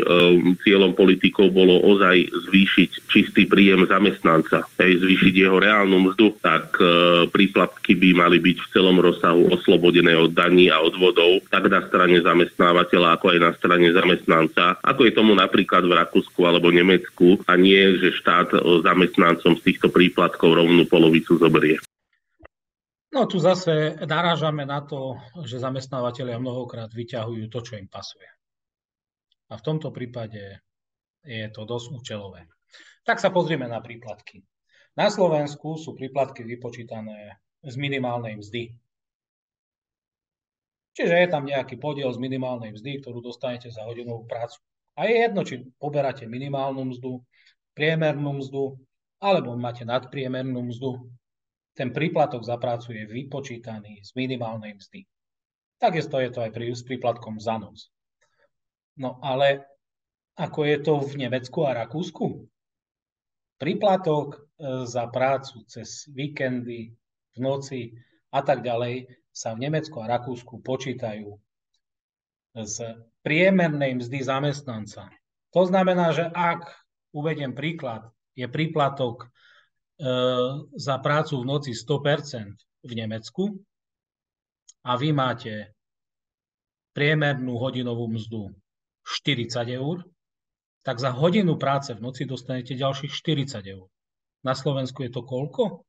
cieľom 0.64 0.96
politikov 0.96 1.52
bolo 1.52 1.84
ozaj 1.84 2.32
zvýšiť 2.48 2.90
čistý 3.12 3.44
príjem 3.44 3.84
zamestnanca, 3.84 4.64
aj 4.80 4.92
zvýšiť 5.04 5.34
jeho 5.36 5.60
reálnu 5.60 6.08
mzdu, 6.08 6.40
tak 6.40 6.72
uh, 6.80 7.28
príplatky 7.28 7.92
by 7.92 8.16
mali 8.16 8.40
byť 8.40 8.56
v 8.56 8.70
celom 8.72 8.96
rozsahu 8.96 9.52
oslobodené 9.52 10.16
od 10.16 10.32
daní 10.32 10.72
a 10.72 10.80
odvodov, 10.80 11.44
tak 11.52 11.68
na 11.68 11.84
strane 11.84 12.24
zamestnávateľa, 12.24 13.20
ako 13.20 13.26
aj 13.36 13.38
na 13.44 13.52
strane 13.52 13.92
zamestnanca, 13.92 14.80
ako 14.80 15.04
je 15.04 15.12
tomu 15.12 15.36
napríklad 15.36 15.84
v 15.84 15.96
Rakúsku 16.00 16.40
alebo 16.48 16.72
Nemecku 16.72 17.36
a 17.44 17.52
nie, 17.60 18.00
že 18.00 18.16
štát 18.16 18.56
uh, 18.56 18.80
zamestnancom 18.80 19.60
z 19.60 19.64
týchto 19.68 19.92
príplatkov 19.92 20.56
rovnú 20.56 20.88
polovicu 20.88 21.36
zoberie. 21.36 21.76
No 23.12 23.28
tu 23.28 23.36
zase 23.36 24.00
narážame 24.08 24.64
na 24.64 24.80
to, 24.80 25.20
že 25.44 25.60
zamestnávateľia 25.60 26.40
mnohokrát 26.40 26.88
vyťahujú 26.88 27.44
to, 27.52 27.60
čo 27.60 27.76
im 27.76 27.84
pasuje. 27.84 28.24
A 29.52 29.60
v 29.60 29.64
tomto 29.68 29.92
prípade 29.92 30.64
je 31.20 31.44
to 31.52 31.68
dosť 31.68 31.92
účelové. 31.92 32.48
Tak 33.04 33.20
sa 33.20 33.28
pozrieme 33.28 33.68
na 33.68 33.84
príplatky. 33.84 34.40
Na 34.96 35.12
Slovensku 35.12 35.76
sú 35.76 35.92
príplatky 35.92 36.40
vypočítané 36.40 37.36
z 37.60 37.74
minimálnej 37.76 38.40
mzdy. 38.40 38.72
Čiže 40.96 41.12
je 41.12 41.28
tam 41.28 41.44
nejaký 41.44 41.76
podiel 41.76 42.08
z 42.12 42.20
minimálnej 42.20 42.72
mzdy, 42.72 43.04
ktorú 43.04 43.20
dostanete 43.20 43.68
za 43.68 43.84
hodinovú 43.84 44.24
prácu. 44.24 44.56
A 44.96 45.04
je 45.04 45.20
jedno, 45.20 45.44
či 45.44 45.68
poberáte 45.76 46.24
minimálnu 46.24 46.96
mzdu, 46.96 47.20
priemernú 47.76 48.40
mzdu, 48.40 48.76
alebo 49.20 49.52
máte 49.56 49.84
nadpriemernú 49.84 50.64
mzdu, 50.68 51.12
ten 51.72 51.92
príplatok 51.92 52.44
za 52.44 52.60
prácu 52.60 52.92
je 52.92 53.04
vypočítaný 53.08 54.04
z 54.04 54.10
minimálnej 54.12 54.76
mzdy. 54.76 55.08
Takisto 55.80 56.20
je 56.20 56.30
to 56.30 56.44
aj 56.44 56.50
pri, 56.52 56.72
s 56.72 56.84
príplatkom 56.84 57.40
za 57.40 57.58
noc. 57.58 57.90
No 59.00 59.18
ale 59.24 59.66
ako 60.36 60.60
je 60.68 60.78
to 60.84 60.94
v 61.00 61.26
Nemecku 61.26 61.64
a 61.64 61.76
Rakúsku? 61.76 62.44
Príplatok 63.56 64.28
e, 64.36 64.38
za 64.84 65.08
prácu 65.08 65.64
cez 65.66 66.08
víkendy, 66.12 66.92
v 67.32 67.38
noci 67.40 67.80
a 68.32 68.44
tak 68.44 68.60
ďalej 68.60 69.08
sa 69.32 69.56
v 69.56 69.68
Nemecku 69.68 69.96
a 70.04 70.10
Rakúsku 70.12 70.60
počítajú 70.60 71.32
z 72.52 72.76
priemernej 73.24 73.96
mzdy 73.96 74.20
zamestnanca. 74.20 75.08
To 75.56 75.64
znamená, 75.64 76.12
že 76.12 76.28
ak, 76.28 76.68
uvediem 77.16 77.56
príklad, 77.56 78.08
je 78.36 78.44
príplatok 78.48 79.28
za 80.74 80.96
prácu 80.98 81.34
v 81.38 81.44
noci 81.46 81.70
100% 81.78 82.58
v 82.82 82.92
Nemecku 82.98 83.54
a 84.82 84.98
vy 84.98 85.14
máte 85.14 85.70
priemernú 86.90 87.54
hodinovú 87.62 88.10
mzdu 88.10 88.50
40 89.06 89.78
eur, 89.78 90.02
tak 90.82 90.98
za 90.98 91.14
hodinu 91.14 91.54
práce 91.54 91.94
v 91.94 92.02
noci 92.02 92.26
dostanete 92.26 92.74
ďalších 92.74 93.14
40 93.14 93.62
eur. 93.62 93.86
Na 94.42 94.58
Slovensku 94.58 95.06
je 95.06 95.10
to 95.14 95.22
koľko? 95.22 95.86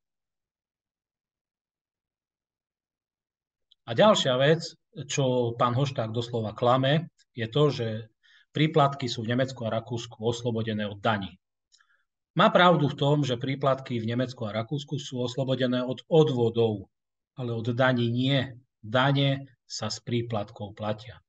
A 3.84 3.92
ďalšia 3.98 4.38
vec, 4.38 4.62
čo 5.10 5.58
pán 5.58 5.74
Hošták 5.74 6.14
doslova 6.14 6.54
klame, 6.54 7.10
je 7.34 7.50
to, 7.50 7.74
že 7.74 7.88
príplatky 8.54 9.10
sú 9.10 9.26
v 9.26 9.34
Nemecku 9.34 9.66
a 9.66 9.74
Rakúsku 9.74 10.22
oslobodené 10.22 10.86
od 10.86 11.02
daní. 11.02 11.34
Má 12.34 12.50
pravdu 12.50 12.90
v 12.90 12.98
tom, 12.98 13.22
že 13.22 13.38
príplatky 13.38 14.02
v 14.02 14.10
Nemecku 14.10 14.50
a 14.50 14.56
Rakúsku 14.58 14.98
sú 14.98 15.22
oslobodené 15.22 15.86
od 15.86 16.02
odvodov, 16.10 16.90
ale 17.38 17.54
od 17.54 17.70
daní 17.78 18.10
nie. 18.10 18.58
Dane 18.82 19.62
sa 19.70 19.94
s 19.94 20.02
príplatkov 20.02 20.74
platia. 20.74 21.22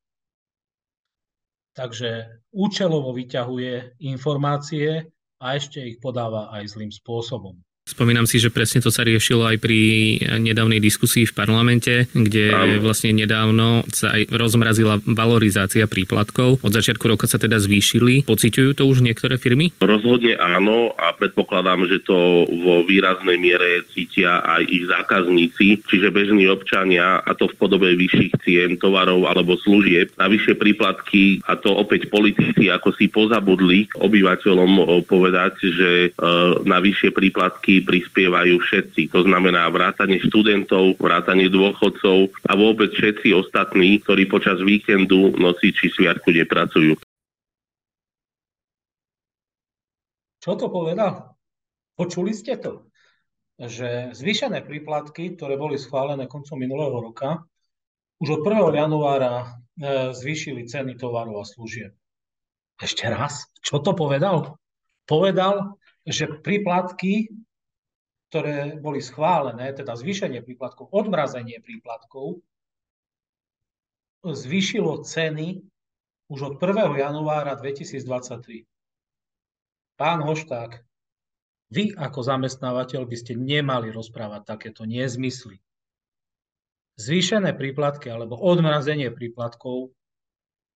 Takže 1.76 2.40
účelovo 2.54 3.12
vyťahuje 3.12 4.00
informácie 4.00 5.11
a 5.42 5.46
ešte 5.58 5.82
ich 5.82 6.00
podáva 6.00 6.49
aj 6.56 6.73
zlým 6.73 6.90
spôsobom. 6.94 7.58
Spomínam 7.84 8.24
si, 8.24 8.40
že 8.40 8.48
presne 8.48 8.80
to 8.80 8.88
sa 8.88 9.04
riešilo 9.04 9.44
aj 9.44 9.60
pri 9.60 10.16
nedávnej 10.40 10.80
diskusii 10.80 11.28
v 11.28 11.36
parlamente, 11.36 12.08
kde 12.16 12.48
áno. 12.48 12.80
vlastne 12.80 13.12
nedávno 13.12 13.84
sa 13.92 14.16
aj 14.16 14.32
rozmrazila 14.32 15.04
valorizácia 15.04 15.84
príplatkov. 15.84 16.64
Od 16.64 16.72
začiatku 16.72 17.04
roka 17.04 17.28
sa 17.28 17.36
teda 17.36 17.60
zvýšili. 17.60 18.24
Pociťujú 18.24 18.72
to 18.72 18.88
už 18.88 19.04
niektoré 19.04 19.36
firmy? 19.36 19.68
Rozhodne 19.84 20.32
áno 20.40 20.96
a 20.96 21.12
predpokladám, 21.12 21.84
že 21.84 22.00
to 22.00 22.48
vo 22.48 22.88
výraznej 22.88 23.36
miere 23.36 23.84
cítia 23.92 24.40
aj 24.40 24.64
ich 24.64 24.88
zákazníci, 24.88 25.84
čiže 25.84 26.08
bežní 26.08 26.48
občania 26.48 27.20
a 27.20 27.36
to 27.36 27.52
v 27.52 27.56
podobe 27.60 27.92
vyšších 28.00 28.32
cien 28.48 28.80
tovarov 28.80 29.28
alebo 29.28 29.60
služieb. 29.60 30.08
Na 30.16 30.32
vyššie 30.32 30.56
príplatky 30.56 31.44
a 31.44 31.52
to 31.60 31.76
opäť 31.76 32.08
politici 32.08 32.72
ako 32.72 32.96
si 32.96 33.12
pozabudli 33.12 33.92
obyvateľom 34.00 35.04
povedať, 35.04 35.52
že 35.68 35.90
e, 36.08 36.08
na 36.64 36.80
vyššie 36.80 37.12
príplatky 37.12 37.73
prispievajú 37.82 38.60
všetci. 38.60 39.10
To 39.10 39.26
znamená 39.26 39.66
vrátanie 39.72 40.22
študentov, 40.22 41.00
vrátanie 41.00 41.50
dôchodcov 41.50 42.30
a 42.46 42.52
vôbec 42.54 42.94
všetci 42.94 43.34
ostatní, 43.34 43.98
ktorí 44.04 44.30
počas 44.30 44.62
víkendu, 44.62 45.34
noci 45.34 45.74
či 45.74 45.90
sviatku 45.90 46.30
nepracujú. 46.30 46.94
Čo 50.44 50.52
to 50.60 50.68
povedal? 50.68 51.34
Počuli 51.96 52.36
ste 52.36 52.60
to? 52.60 52.92
Že 53.56 54.12
zvýšené 54.12 54.60
príplatky, 54.66 55.34
ktoré 55.38 55.56
boli 55.56 55.80
schválené 55.80 56.28
koncom 56.28 56.60
minulého 56.60 56.92
roka, 57.00 57.40
už 58.20 58.38
od 58.38 58.42
1. 58.46 58.76
januára 58.76 59.34
e, 59.40 59.46
zvýšili 60.12 60.68
ceny 60.68 61.00
tovarov 61.00 61.42
a 61.42 61.48
služieb. 61.48 61.96
Ešte 62.78 63.06
raz, 63.06 63.46
čo 63.62 63.78
to 63.78 63.94
povedal? 63.94 64.58
Povedal, 65.06 65.78
že 66.04 66.28
príplatky, 66.28 67.30
ktoré 68.34 68.74
boli 68.82 68.98
schválené, 68.98 69.70
teda 69.70 69.94
zvýšenie 69.94 70.42
príplatkov, 70.42 70.90
odmrazenie 70.90 71.62
príplatkov, 71.62 72.42
zvýšilo 74.26 75.06
ceny 75.06 75.62
už 76.26 76.40
od 76.42 76.54
1. 76.58 76.98
januára 76.98 77.54
2023. 77.54 78.66
Pán 79.94 80.26
Hošták, 80.26 80.82
vy 81.70 81.94
ako 81.94 82.20
zamestnávateľ 82.26 83.06
by 83.06 83.16
ste 83.22 83.38
nemali 83.38 83.94
rozprávať 83.94 84.42
takéto 84.50 84.82
nezmysly. 84.82 85.62
Zvýšené 86.98 87.54
príplatky 87.54 88.10
alebo 88.10 88.34
odmrazenie 88.34 89.14
príplatkov 89.14 89.94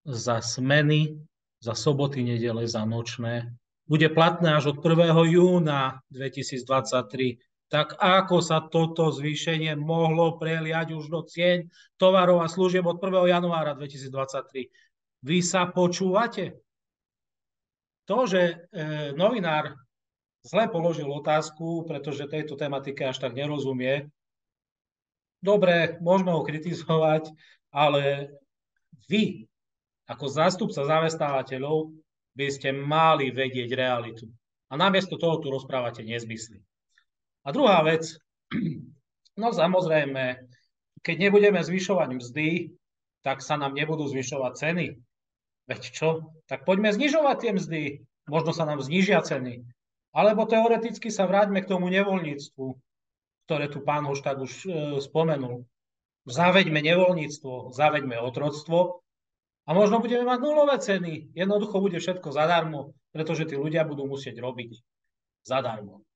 za 0.07 0.39
smeny, 0.47 1.19
za 1.59 1.75
soboty, 1.75 2.23
nedele, 2.23 2.71
za 2.71 2.87
nočné 2.87 3.51
bude 3.89 4.07
platné 4.13 4.53
až 4.53 4.77
od 4.77 4.85
1. 4.85 5.33
júna 5.33 6.05
2023. 6.13 7.48
Tak 7.69 8.01
ako 8.01 8.41
sa 8.41 8.65
toto 8.65 9.13
zvýšenie 9.13 9.77
mohlo 9.77 10.41
preliať 10.41 10.97
už 10.97 11.13
do 11.13 11.21
cieň 11.21 11.69
tovarov 12.01 12.41
a 12.41 12.49
služieb 12.49 12.85
od 12.89 12.97
1. 12.97 13.29
januára 13.29 13.77
2023? 13.77 14.73
Vy 15.21 15.39
sa 15.45 15.69
počúvate? 15.69 16.57
To, 18.09 18.25
že 18.25 18.41
e, 18.41 18.55
novinár 19.13 19.77
zle 20.41 20.65
položil 20.73 21.05
otázku, 21.13 21.85
pretože 21.85 22.25
tejto 22.25 22.57
tematike 22.57 23.05
až 23.05 23.21
tak 23.21 23.37
nerozumie, 23.37 24.09
dobre, 25.45 26.01
môžeme 26.01 26.33
ho 26.33 26.41
kritizovať, 26.41 27.29
ale 27.69 28.33
vy, 29.13 29.45
ako 30.09 30.25
zástupca 30.25 30.89
zamestnávateľov, 30.89 31.93
by 32.33 32.47
ste 32.49 32.73
mali 32.73 33.29
vedieť 33.29 33.77
realitu. 33.77 34.25
A 34.73 34.79
namiesto 34.79 35.21
toho 35.21 35.37
tu 35.43 35.53
rozprávate 35.53 36.07
nezmysly. 36.07 36.63
A 37.49 37.53
druhá 37.57 37.81
vec, 37.81 38.05
no 39.41 39.49
samozrejme, 39.57 40.37
keď 41.01 41.17
nebudeme 41.17 41.65
zvyšovať 41.65 42.09
mzdy, 42.21 42.77
tak 43.25 43.41
sa 43.41 43.57
nám 43.57 43.73
nebudú 43.73 44.05
zvyšovať 44.05 44.53
ceny. 44.53 44.87
Veď 45.65 45.83
čo? 45.89 46.29
Tak 46.45 46.69
poďme 46.69 46.93
znižovať 46.93 47.37
tie 47.41 47.53
mzdy. 47.57 47.83
Možno 48.29 48.53
sa 48.53 48.69
nám 48.69 48.85
znižia 48.85 49.25
ceny. 49.25 49.65
Alebo 50.13 50.45
teoreticky 50.45 51.09
sa 51.09 51.25
vráťme 51.25 51.65
k 51.65 51.71
tomu 51.73 51.89
nevoľníctvu, 51.89 52.67
ktoré 53.49 53.73
tu 53.73 53.81
pán 53.81 54.05
Hošták 54.05 54.37
už 54.37 54.53
e, 54.65 54.69
spomenul. 55.01 55.65
Zaveďme 56.29 56.85
nevoľníctvo, 56.85 57.73
zaveďme 57.73 58.21
otroctvo 58.21 59.01
a 59.65 59.71
možno 59.73 60.05
budeme 60.05 60.29
mať 60.29 60.39
nulové 60.45 60.77
ceny. 60.81 61.33
Jednoducho 61.33 61.81
bude 61.81 61.97
všetko 61.97 62.29
zadarmo, 62.29 62.93
pretože 63.17 63.49
tí 63.49 63.57
ľudia 63.57 63.89
budú 63.89 64.05
musieť 64.05 64.37
robiť 64.37 64.77
zadarmo. 65.49 66.08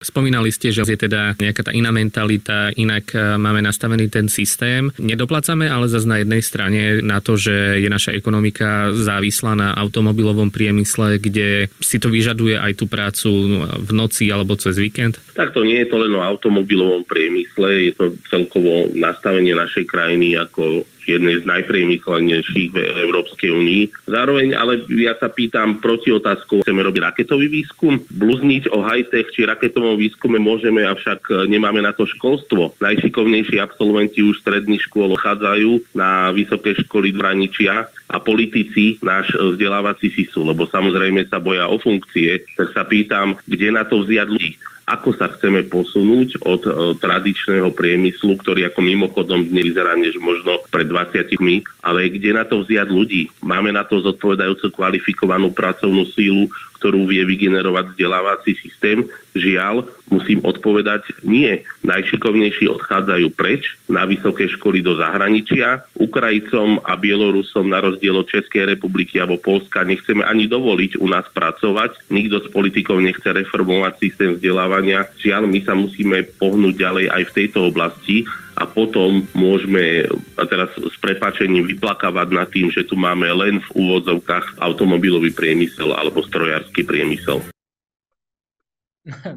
Spomínali 0.00 0.48
ste, 0.48 0.72
že 0.72 0.80
je 0.88 0.96
teda 0.96 1.36
nejaká 1.36 1.60
tá 1.60 1.76
iná 1.76 1.92
mentalita, 1.92 2.72
inak 2.72 3.12
e, 3.12 3.36
máme 3.36 3.60
nastavený 3.60 4.08
ten 4.08 4.32
systém. 4.32 4.88
Nedoplácame 4.96 5.68
ale 5.68 5.92
zase 5.92 6.08
na 6.08 6.24
jednej 6.24 6.40
strane 6.40 7.04
na 7.04 7.20
to, 7.20 7.36
že 7.36 7.84
je 7.84 7.88
naša 7.92 8.16
ekonomika 8.16 8.96
závislá 8.96 9.52
na 9.52 9.76
automobilovom 9.76 10.48
priemysle, 10.48 11.20
kde 11.20 11.68
si 11.84 12.00
to 12.00 12.08
vyžaduje 12.08 12.56
aj 12.56 12.80
tú 12.80 12.88
prácu 12.88 13.28
v 13.60 13.90
noci 13.92 14.32
alebo 14.32 14.56
cez 14.56 14.80
víkend? 14.80 15.20
Tak 15.36 15.52
to 15.52 15.68
nie 15.68 15.84
je 15.84 15.92
to 15.92 16.00
len 16.00 16.16
o 16.16 16.24
automobilovom 16.24 17.04
priemysle, 17.04 17.68
je 17.68 17.92
to 17.92 18.16
celkovo 18.32 18.88
nastavenie 18.96 19.52
našej 19.52 19.84
krajiny 19.84 20.32
ako 20.32 20.88
jednej 21.06 21.40
z 21.40 21.44
najpriemyslenejších 21.48 22.68
v 22.72 22.76
Európskej 23.08 23.50
únii. 23.50 23.82
Zároveň 24.08 24.56
ale 24.56 24.84
ja 24.92 25.16
sa 25.16 25.30
pýtam 25.30 25.80
proti 25.80 26.12
otázku, 26.12 26.62
chceme 26.64 26.84
robiť 26.84 27.02
raketový 27.02 27.46
výskum? 27.48 28.02
Bluzniť 28.10 28.72
o 28.72 28.84
high-tech 28.84 29.32
či 29.32 29.48
raketovom 29.48 29.96
výskume 29.96 30.36
môžeme, 30.36 30.84
avšak 30.84 31.48
nemáme 31.48 31.80
na 31.80 31.96
to 31.96 32.04
školstvo. 32.04 32.76
Najšikovnejší 32.82 33.62
absolventi 33.62 34.20
už 34.24 34.42
stredných 34.42 34.84
škôl 34.90 35.16
chádzajú 35.16 35.96
na 35.96 36.34
vysoké 36.34 36.76
školy 36.76 37.12
Vraničia 37.14 37.88
a 38.10 38.16
politici 38.18 38.98
náš 39.04 39.32
vzdelávací 39.36 40.10
SISu, 40.10 40.42
lebo 40.42 40.66
samozrejme 40.66 41.26
sa 41.30 41.38
boja 41.38 41.70
o 41.70 41.78
funkcie, 41.78 42.42
tak 42.58 42.74
sa 42.74 42.82
pýtam, 42.82 43.38
kde 43.46 43.70
na 43.70 43.86
to 43.86 44.02
vziať 44.02 44.28
ľudí 44.28 44.52
ako 44.90 45.14
sa 45.14 45.30
chceme 45.30 45.62
posunúť 45.70 46.42
od 46.42 46.62
uh, 46.66 46.74
tradičného 46.98 47.70
priemyslu, 47.70 48.34
ktorý 48.42 48.66
ako 48.66 48.80
mimochodom 48.82 49.46
dnes 49.46 49.70
vyzerá 49.70 49.94
než 49.94 50.18
možno 50.18 50.58
pred 50.66 50.90
20 50.90 51.38
ale 51.86 52.10
kde 52.10 52.30
na 52.34 52.42
to 52.42 52.66
vziať 52.66 52.90
ľudí? 52.90 53.30
Máme 53.38 53.70
na 53.70 53.86
to 53.86 54.02
zodpovedajúco 54.02 54.74
kvalifikovanú 54.74 55.54
pracovnú 55.54 56.10
sílu, 56.10 56.50
ktorú 56.80 57.04
vie 57.04 57.28
vygenerovať 57.28 57.92
vzdelávací 57.92 58.56
systém. 58.56 59.04
Žiaľ, 59.36 59.84
musím 60.08 60.40
odpovedať, 60.40 61.22
nie. 61.22 61.60
Najšikovnejší 61.84 62.66
odchádzajú 62.72 63.30
preč 63.36 63.76
na 63.86 64.08
vysoké 64.08 64.48
školy 64.48 64.80
do 64.80 64.96
zahraničia. 64.96 65.84
Ukrajicom 66.00 66.80
a 66.82 66.96
Bielorusom 66.96 67.68
na 67.68 67.84
rozdiel 67.84 68.16
od 68.16 68.26
Českej 68.26 68.64
republiky 68.74 69.20
alebo 69.20 69.38
Polska 69.38 69.84
nechceme 69.84 70.24
ani 70.24 70.48
dovoliť 70.48 70.98
u 70.98 71.06
nás 71.06 71.28
pracovať. 71.30 72.10
Nikto 72.10 72.42
z 72.42 72.48
politikov 72.48 73.04
nechce 73.04 73.28
reformovať 73.28 73.92
systém 74.00 74.34
vzdelávania. 74.40 75.06
Žiaľ, 75.20 75.46
my 75.46 75.60
sa 75.62 75.76
musíme 75.76 76.24
pohnúť 76.40 76.74
ďalej 76.80 77.06
aj 77.12 77.22
v 77.28 77.34
tejto 77.36 77.70
oblasti 77.70 78.24
a 78.60 78.68
potom 78.68 79.24
môžeme 79.32 80.04
a 80.36 80.44
teraz 80.44 80.68
s 80.76 80.96
prepačením 81.00 81.64
vyplakávať 81.64 82.28
nad 82.28 82.48
tým, 82.52 82.68
že 82.68 82.84
tu 82.84 82.92
máme 82.92 83.24
len 83.32 83.64
v 83.64 83.68
úvodzovkách 83.72 84.60
automobilový 84.60 85.32
priemysel 85.32 85.96
alebo 85.96 86.20
strojársky 86.20 86.84
priemysel. 86.84 87.40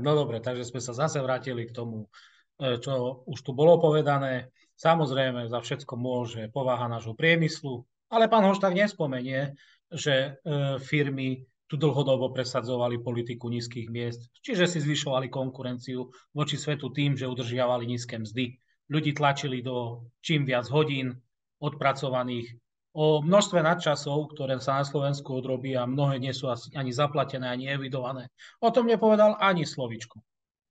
No 0.03 0.11
dobre, 0.11 0.43
takže 0.43 0.67
sme 0.67 0.83
sa 0.83 0.91
zase 0.91 1.23
vrátili 1.23 1.63
k 1.63 1.71
tomu, 1.71 2.11
e, 2.59 2.77
čo 2.83 3.23
už 3.23 3.39
tu 3.47 3.55
bolo 3.55 3.79
povedané. 3.79 4.51
Samozrejme, 4.75 5.47
za 5.47 5.63
všetko 5.63 5.95
môže 5.95 6.51
povaha 6.51 6.91
nášho 6.91 7.15
priemyslu, 7.15 7.87
ale 8.11 8.27
pán 8.27 8.43
Hošták 8.43 8.75
nespomenie, 8.75 9.55
že 9.87 10.35
e, 10.43 10.77
firmy 10.83 11.47
tu 11.71 11.79
dlhodobo 11.79 12.35
presadzovali 12.35 12.99
politiku 12.99 13.47
nízkych 13.47 13.87
miest, 13.87 14.27
čiže 14.43 14.67
si 14.67 14.83
zvyšovali 14.83 15.31
konkurenciu 15.31 16.11
voči 16.35 16.59
svetu 16.59 16.91
tým, 16.91 17.15
že 17.15 17.31
udržiavali 17.31 17.87
nízke 17.87 18.19
mzdy 18.19 18.59
ľudí 18.91 19.15
tlačili 19.15 19.63
do 19.63 20.07
čím 20.19 20.43
viac 20.43 20.67
hodín 20.67 21.15
odpracovaných. 21.63 22.59
O 22.93 23.25
množstve 23.25 23.65
nadčasov, 23.65 24.37
ktoré 24.37 24.61
sa 24.61 24.77
na 24.77 24.85
Slovensku 24.85 25.33
odrobí 25.33 25.73
a 25.73 25.89
mnohé 25.89 26.21
nie 26.21 26.29
sú 26.29 26.45
ani 26.51 26.93
zaplatené, 26.93 27.49
ani 27.49 27.65
evidované. 27.65 28.29
O 28.61 28.69
tom 28.69 28.85
nepovedal 28.85 29.41
ani 29.41 29.65
slovičku. 29.65 30.21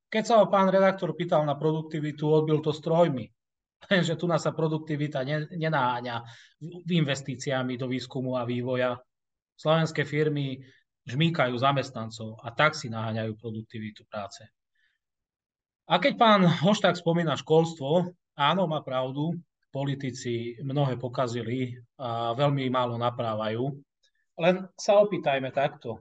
Keď 0.06 0.22
sa 0.22 0.38
ho 0.38 0.46
pán 0.46 0.70
redaktor 0.70 1.18
pýtal 1.18 1.42
na 1.42 1.58
produktivitu, 1.58 2.28
odbil 2.30 2.62
to 2.62 2.70
strojmi. 2.70 3.26
Lenže 3.90 4.14
tu 4.14 4.30
nás 4.30 4.46
sa 4.46 4.54
produktivita 4.54 5.26
nenáňa 5.50 6.16
investíciami 6.86 7.74
do 7.74 7.90
výskumu 7.90 8.38
a 8.38 8.46
vývoja. 8.46 8.94
Slovenské 9.58 10.06
firmy 10.06 10.62
žmýkajú 11.10 11.58
zamestnancov 11.58 12.38
a 12.38 12.54
tak 12.54 12.78
si 12.78 12.86
naháňajú 12.86 13.34
produktivitu 13.34 14.06
práce. 14.06 14.46
A 15.92 16.00
keď 16.00 16.16
pán 16.16 16.40
Hošták 16.48 16.96
spomína 16.96 17.36
školstvo, 17.36 18.16
áno, 18.32 18.62
má 18.64 18.80
pravdu, 18.80 19.36
politici 19.68 20.56
mnohé 20.64 20.96
pokazili 20.96 21.76
a 22.00 22.32
veľmi 22.32 22.64
málo 22.72 22.96
naprávajú. 22.96 23.76
Len 24.40 24.72
sa 24.72 25.04
opýtajme 25.04 25.52
takto. 25.52 26.00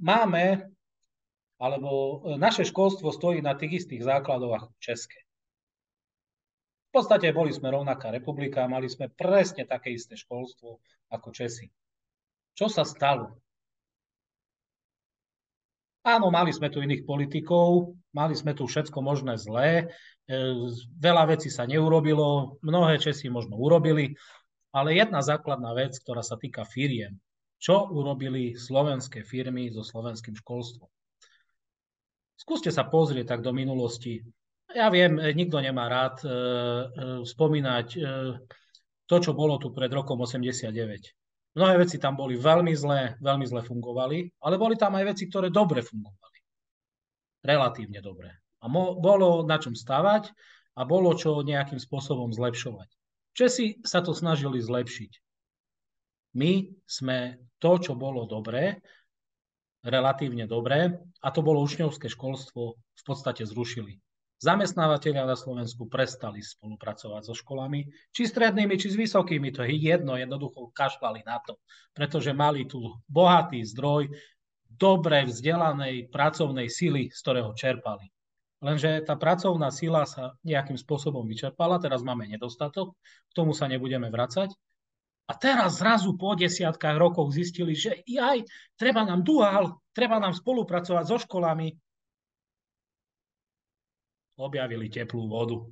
máme, 0.00 0.72
alebo 1.60 2.24
naše 2.40 2.64
školstvo 2.64 3.12
stojí 3.12 3.44
na 3.44 3.52
tých 3.52 3.84
istých 3.84 4.08
základoch 4.08 4.56
ako 4.56 4.72
České. 4.80 5.20
V 6.88 6.90
podstate 6.96 7.28
boli 7.36 7.52
sme 7.52 7.68
rovnaká 7.68 8.08
republika, 8.08 8.64
mali 8.64 8.88
sme 8.88 9.12
presne 9.12 9.68
také 9.68 9.92
isté 9.92 10.16
školstvo 10.16 10.80
ako 11.12 11.28
Česi. 11.28 11.68
Čo 12.56 12.72
sa 12.72 12.88
stalo? 12.88 13.36
Áno, 16.06 16.30
mali 16.30 16.54
sme 16.54 16.70
tu 16.70 16.78
iných 16.78 17.02
politikov, 17.02 17.98
mali 18.14 18.38
sme 18.38 18.54
tu 18.54 18.70
všetko 18.70 19.02
možné 19.02 19.34
zlé, 19.42 19.90
e, 20.30 20.38
veľa 21.02 21.34
vecí 21.34 21.50
sa 21.50 21.66
neurobilo, 21.66 22.62
mnohé 22.62 23.02
Česi 23.02 23.26
možno 23.26 23.58
urobili, 23.58 24.14
ale 24.70 24.94
jedna 24.94 25.18
základná 25.18 25.74
vec, 25.74 25.98
ktorá 25.98 26.22
sa 26.22 26.38
týka 26.38 26.62
firiem. 26.62 27.18
Čo 27.58 27.90
urobili 27.90 28.54
slovenské 28.54 29.26
firmy 29.26 29.66
so 29.74 29.82
slovenským 29.82 30.38
školstvom? 30.38 30.86
Skúste 32.38 32.70
sa 32.70 32.86
pozrieť 32.86 33.34
tak 33.34 33.40
do 33.42 33.50
minulosti. 33.50 34.22
Ja 34.70 34.86
viem, 34.94 35.18
e, 35.18 35.34
nikto 35.34 35.58
nemá 35.58 35.90
rád 35.90 36.22
e, 36.22 36.28
e, 36.30 36.32
spomínať 37.26 37.86
e, 37.98 38.00
to, 39.10 39.16
čo 39.18 39.34
bolo 39.34 39.58
tu 39.58 39.74
pred 39.74 39.90
rokom 39.90 40.22
89. 40.22 40.70
Mnohé 41.56 41.88
veci 41.88 41.96
tam 41.96 42.20
boli 42.20 42.36
veľmi 42.36 42.76
zlé, 42.76 43.16
veľmi 43.16 43.48
zle 43.48 43.64
fungovali, 43.64 44.44
ale 44.44 44.60
boli 44.60 44.76
tam 44.76 44.92
aj 44.92 45.16
veci, 45.16 45.24
ktoré 45.24 45.48
dobre 45.48 45.80
fungovali. 45.80 46.38
Relatívne 47.40 48.04
dobre. 48.04 48.28
A 48.60 48.68
mo- 48.68 49.00
bolo 49.00 49.40
na 49.40 49.56
čom 49.56 49.72
stavať 49.72 50.36
a 50.76 50.84
bolo 50.84 51.16
čo 51.16 51.40
nejakým 51.40 51.80
spôsobom 51.80 52.28
zlepšovať. 52.28 52.92
Česi 53.32 53.80
sa 53.88 54.04
to 54.04 54.12
snažili 54.12 54.60
zlepšiť. 54.60 55.12
My 56.36 56.68
sme 56.84 57.40
to, 57.56 57.80
čo 57.80 57.96
bolo 57.96 58.28
dobré, 58.28 58.84
relatívne 59.80 60.44
dobré, 60.44 60.92
a 61.24 61.28
to 61.32 61.40
bolo 61.40 61.64
učňovské 61.64 62.12
školstvo, 62.12 62.76
v 62.76 63.02
podstate 63.06 63.48
zrušili. 63.48 63.96
Zamestnávateľia 64.36 65.24
na 65.24 65.32
Slovensku 65.32 65.88
prestali 65.88 66.44
spolupracovať 66.44 67.22
so 67.24 67.32
školami, 67.32 67.88
či 68.12 68.28
strednými, 68.28 68.76
či 68.76 68.92
s 68.92 68.96
vysokými, 69.00 69.48
to 69.48 69.64
je 69.64 69.72
jedno, 69.80 70.20
jednoducho 70.20 70.76
kašľali 70.76 71.24
na 71.24 71.40
to, 71.40 71.56
pretože 71.96 72.36
mali 72.36 72.68
tu 72.68 72.84
bohatý 73.08 73.64
zdroj 73.64 74.12
dobre 74.68 75.24
vzdelanej 75.24 76.12
pracovnej 76.12 76.68
sily, 76.68 77.08
z 77.08 77.18
ktorého 77.24 77.56
čerpali. 77.56 78.12
Lenže 78.60 79.04
tá 79.08 79.16
pracovná 79.16 79.72
sila 79.72 80.04
sa 80.04 80.36
nejakým 80.44 80.76
spôsobom 80.76 81.24
vyčerpala, 81.24 81.80
teraz 81.80 82.04
máme 82.04 82.28
nedostatok, 82.28 82.92
k 83.28 83.32
tomu 83.32 83.56
sa 83.56 83.68
nebudeme 83.68 84.12
vracať. 84.12 84.52
A 85.26 85.32
teraz 85.34 85.80
zrazu 85.80 86.14
po 86.14 86.36
desiatkách 86.36 86.96
rokov 87.00 87.32
zistili, 87.32 87.72
že 87.72 88.04
aj 88.04 88.46
treba 88.76 89.02
nám 89.02 89.24
duál, 89.26 89.80
treba 89.96 90.20
nám 90.22 90.36
spolupracovať 90.36 91.04
so 91.08 91.18
školami, 91.18 91.72
objavili 94.36 94.92
teplú 94.92 95.28
vodu. 95.28 95.64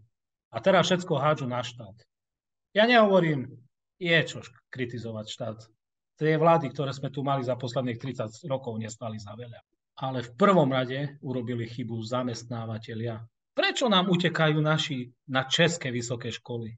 A 0.51 0.61
teraz 0.61 0.89
všetko 0.89 1.21
hádžu 1.21 1.47
na 1.47 1.61
štát. 1.61 1.97
Ja 2.75 2.89
nehovorím, 2.89 3.53
je 4.01 4.19
čo 4.27 4.43
kritizovať 4.73 5.27
štát. 5.31 5.59
Tie 6.15 6.39
vlády, 6.39 6.71
ktoré 6.71 6.95
sme 6.95 7.11
tu 7.11 7.27
mali 7.27 7.43
za 7.43 7.59
posledných 7.59 7.99
30 7.99 8.47
rokov, 8.47 8.79
nestali 8.79 9.19
za 9.19 9.35
veľa. 9.35 9.61
Ale 9.99 10.27
v 10.27 10.31
prvom 10.35 10.71
rade 10.71 11.19
urobili 11.23 11.67
chybu 11.71 12.03
zamestnávateľia. 12.03 13.23
Prečo 13.55 13.87
nám 13.87 14.11
utekajú 14.11 14.59
naši 14.59 15.11
na 15.31 15.47
české 15.47 15.95
vysoké 15.95 16.35
školy? 16.35 16.75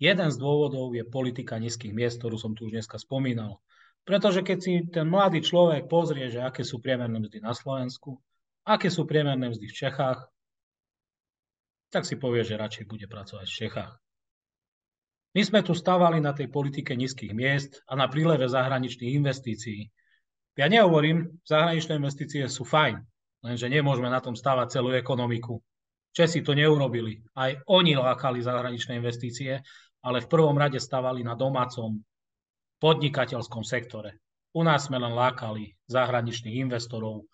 Jeden 0.00 0.28
z 0.32 0.36
dôvodov 0.40 0.96
je 0.96 1.04
politika 1.06 1.60
nízkych 1.60 1.92
miest, 1.92 2.18
ktorú 2.18 2.34
som 2.34 2.56
tu 2.56 2.66
už 2.66 2.80
dneska 2.80 2.96
spomínal. 2.96 3.60
Pretože 4.02 4.42
keď 4.42 4.58
si 4.58 4.72
ten 4.90 5.06
mladý 5.06 5.44
človek 5.44 5.86
pozrie, 5.86 6.26
že 6.26 6.42
aké 6.42 6.66
sú 6.66 6.82
priemerné 6.82 7.22
mzdy 7.22 7.38
na 7.38 7.54
Slovensku, 7.54 8.18
aké 8.66 8.88
sú 8.90 9.06
priemerné 9.06 9.50
mzdy 9.50 9.66
v 9.66 9.78
Čechách, 9.86 10.18
tak 11.92 12.08
si 12.08 12.16
povie, 12.16 12.40
že 12.46 12.56
radšej 12.56 12.88
bude 12.88 13.04
pracovať 13.04 13.46
v 13.46 13.58
Čechách. 13.66 13.92
My 15.32 15.42
sme 15.44 15.60
tu 15.64 15.72
stávali 15.72 16.20
na 16.20 16.36
tej 16.36 16.52
politike 16.52 16.92
nízkych 16.92 17.32
miest 17.32 17.80
a 17.88 17.96
na 17.96 18.08
príleve 18.08 18.44
zahraničných 18.48 19.16
investícií. 19.16 19.88
Ja 20.56 20.68
nehovorím, 20.68 21.40
zahraničné 21.48 21.96
investície 21.96 22.44
sú 22.52 22.68
fajn, 22.68 23.00
lenže 23.40 23.72
nemôžeme 23.72 24.12
na 24.12 24.20
tom 24.20 24.36
stávať 24.36 24.76
celú 24.76 24.92
ekonomiku. 24.92 25.56
Česi 26.12 26.44
to 26.44 26.52
neurobili. 26.52 27.24
Aj 27.32 27.56
oni 27.72 27.96
lákali 27.96 28.44
zahraničné 28.44 29.00
investície, 29.00 29.64
ale 30.04 30.20
v 30.20 30.28
prvom 30.28 30.52
rade 30.52 30.76
stávali 30.76 31.24
na 31.24 31.32
domácom 31.32 31.96
podnikateľskom 32.76 33.64
sektore. 33.64 34.20
U 34.52 34.60
nás 34.60 34.92
sme 34.92 35.00
len 35.00 35.16
lákali 35.16 35.72
zahraničných 35.88 36.60
investorov, 36.60 37.24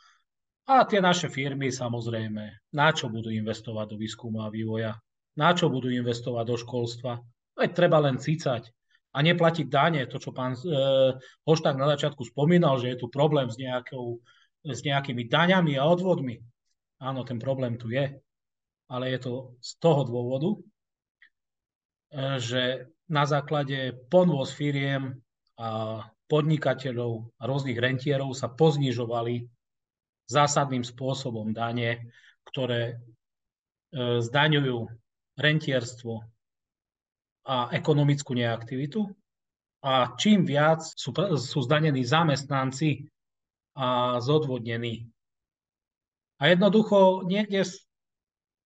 a 0.69 0.85
tie 0.85 1.01
naše 1.01 1.33
firmy 1.33 1.73
samozrejme, 1.73 2.77
na 2.77 2.89
čo 2.93 3.09
budú 3.09 3.33
investovať 3.33 3.97
do 3.97 3.97
výskumu 3.97 4.45
a 4.45 4.53
vývoja, 4.53 5.01
na 5.41 5.57
čo 5.57 5.73
budú 5.73 5.89
investovať 5.89 6.45
do 6.45 6.57
školstva. 6.61 7.13
Veď 7.57 7.71
treba 7.73 8.05
len 8.05 8.21
cícať 8.21 8.69
a 9.17 9.19
neplatiť 9.25 9.67
dane. 9.73 10.05
To, 10.05 10.21
čo 10.21 10.37
pán 10.37 10.53
e, 10.53 10.61
Hošták 11.49 11.73
na 11.73 11.89
začiatku 11.97 12.21
spomínal, 12.29 12.77
že 12.77 12.93
je 12.93 13.01
tu 13.01 13.09
problém 13.09 13.49
s, 13.49 13.57
nejakou, 13.57 14.21
s 14.61 14.85
nejakými 14.85 15.25
daňami 15.25 15.81
a 15.81 15.89
odvodmi. 15.89 16.37
Áno, 17.01 17.25
ten 17.25 17.41
problém 17.41 17.81
tu 17.81 17.89
je, 17.89 18.21
ale 18.93 19.05
je 19.17 19.19
to 19.25 19.33
z 19.65 19.73
toho 19.81 20.05
dôvodu, 20.05 20.51
e, 20.53 20.59
že 22.45 22.93
na 23.09 23.25
základe 23.25 23.97
ponvoz 24.13 24.53
firiem 24.53 25.17
a 25.57 26.05
podnikateľov 26.29 27.41
a 27.41 27.43
rôznych 27.49 27.81
rentierov 27.81 28.37
sa 28.37 28.53
poznižovali 28.53 29.58
zásadným 30.29 30.85
spôsobom 30.85 31.51
dane, 31.57 32.13
ktoré 32.53 32.95
e, 32.95 32.97
zdaňujú 34.21 34.87
rentierstvo 35.41 36.21
a 37.49 37.73
ekonomickú 37.73 38.37
neaktivitu. 38.37 39.09
A 39.81 40.13
čím 40.21 40.45
viac 40.45 40.85
sú, 40.85 41.15
sú 41.39 41.59
zdanení 41.65 42.05
zamestnanci 42.05 43.09
a 43.79 44.19
zodvodnení. 44.21 45.09
A 46.39 46.51
jednoducho 46.51 47.25
niekde 47.25 47.65
z 47.65 47.79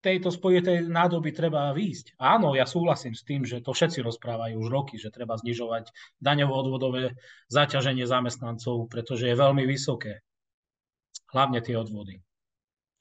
tejto 0.03 0.35
spojitej 0.35 0.91
nádoby 0.91 1.31
treba 1.31 1.71
výjsť. 1.71 2.19
Áno, 2.19 2.59
ja 2.59 2.67
súhlasím 2.67 3.15
s 3.15 3.23
tým, 3.23 3.47
že 3.47 3.63
to 3.63 3.71
všetci 3.71 4.03
rozprávajú 4.03 4.59
už 4.59 4.69
roky, 4.69 4.99
že 4.99 5.15
treba 5.15 5.39
znižovať 5.39 5.95
daňovo-odvodové 6.19 7.15
zaťaženie 7.53 8.03
zamestnancov, 8.09 8.91
pretože 8.91 9.31
je 9.31 9.37
veľmi 9.39 9.63
vysoké 9.63 10.27
hlavne 11.33 11.59
tie 11.65 11.75
odvody. 11.75 12.21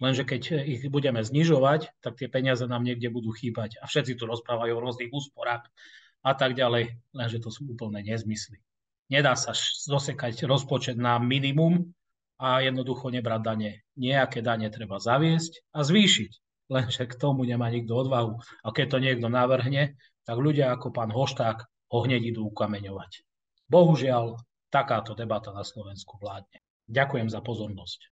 Lenže 0.01 0.25
keď 0.25 0.65
ich 0.65 0.81
budeme 0.89 1.21
znižovať, 1.21 1.93
tak 2.01 2.17
tie 2.17 2.25
peniaze 2.25 2.65
nám 2.65 2.81
niekde 2.81 3.13
budú 3.13 3.29
chýbať. 3.37 3.77
A 3.79 3.85
všetci 3.85 4.17
tu 4.17 4.25
rozprávajú 4.25 4.73
o 4.73 4.81
rôznych 4.81 5.13
úsporách 5.13 5.69
a 6.25 6.33
tak 6.33 6.57
ďalej, 6.57 6.97
lenže 7.13 7.37
to 7.37 7.53
sú 7.53 7.69
úplné 7.69 8.01
nezmysly. 8.01 8.57
Nedá 9.13 9.37
sa 9.37 9.53
zosekať 9.85 10.47
rozpočet 10.49 10.97
na 10.97 11.21
minimum 11.21 11.93
a 12.41 12.65
jednoducho 12.65 13.13
nebrať 13.13 13.41
dane. 13.45 13.71
Nejaké 13.93 14.41
dane 14.41 14.71
treba 14.73 14.97
zaviesť 14.97 15.69
a 15.77 15.85
zvýšiť. 15.85 16.31
Lenže 16.71 17.03
k 17.05 17.19
tomu 17.19 17.43
nemá 17.43 17.67
nikto 17.67 17.93
odvahu. 17.93 18.39
A 18.63 18.67
keď 18.71 18.97
to 18.97 19.03
niekto 19.03 19.27
navrhne, 19.27 19.99
tak 20.23 20.37
ľudia 20.39 20.71
ako 20.73 20.95
pán 20.95 21.11
Hošták 21.11 21.61
ho 21.91 21.97
hneď 22.07 22.31
idú 22.31 22.47
ukameňovať. 22.49 23.27
Bohužiaľ, 23.67 24.39
takáto 24.71 25.11
debata 25.11 25.51
na 25.51 25.67
Slovensku 25.67 26.15
vládne. 26.15 26.63
Ďakujem 26.87 27.27
za 27.27 27.43
pozornosť. 27.43 28.10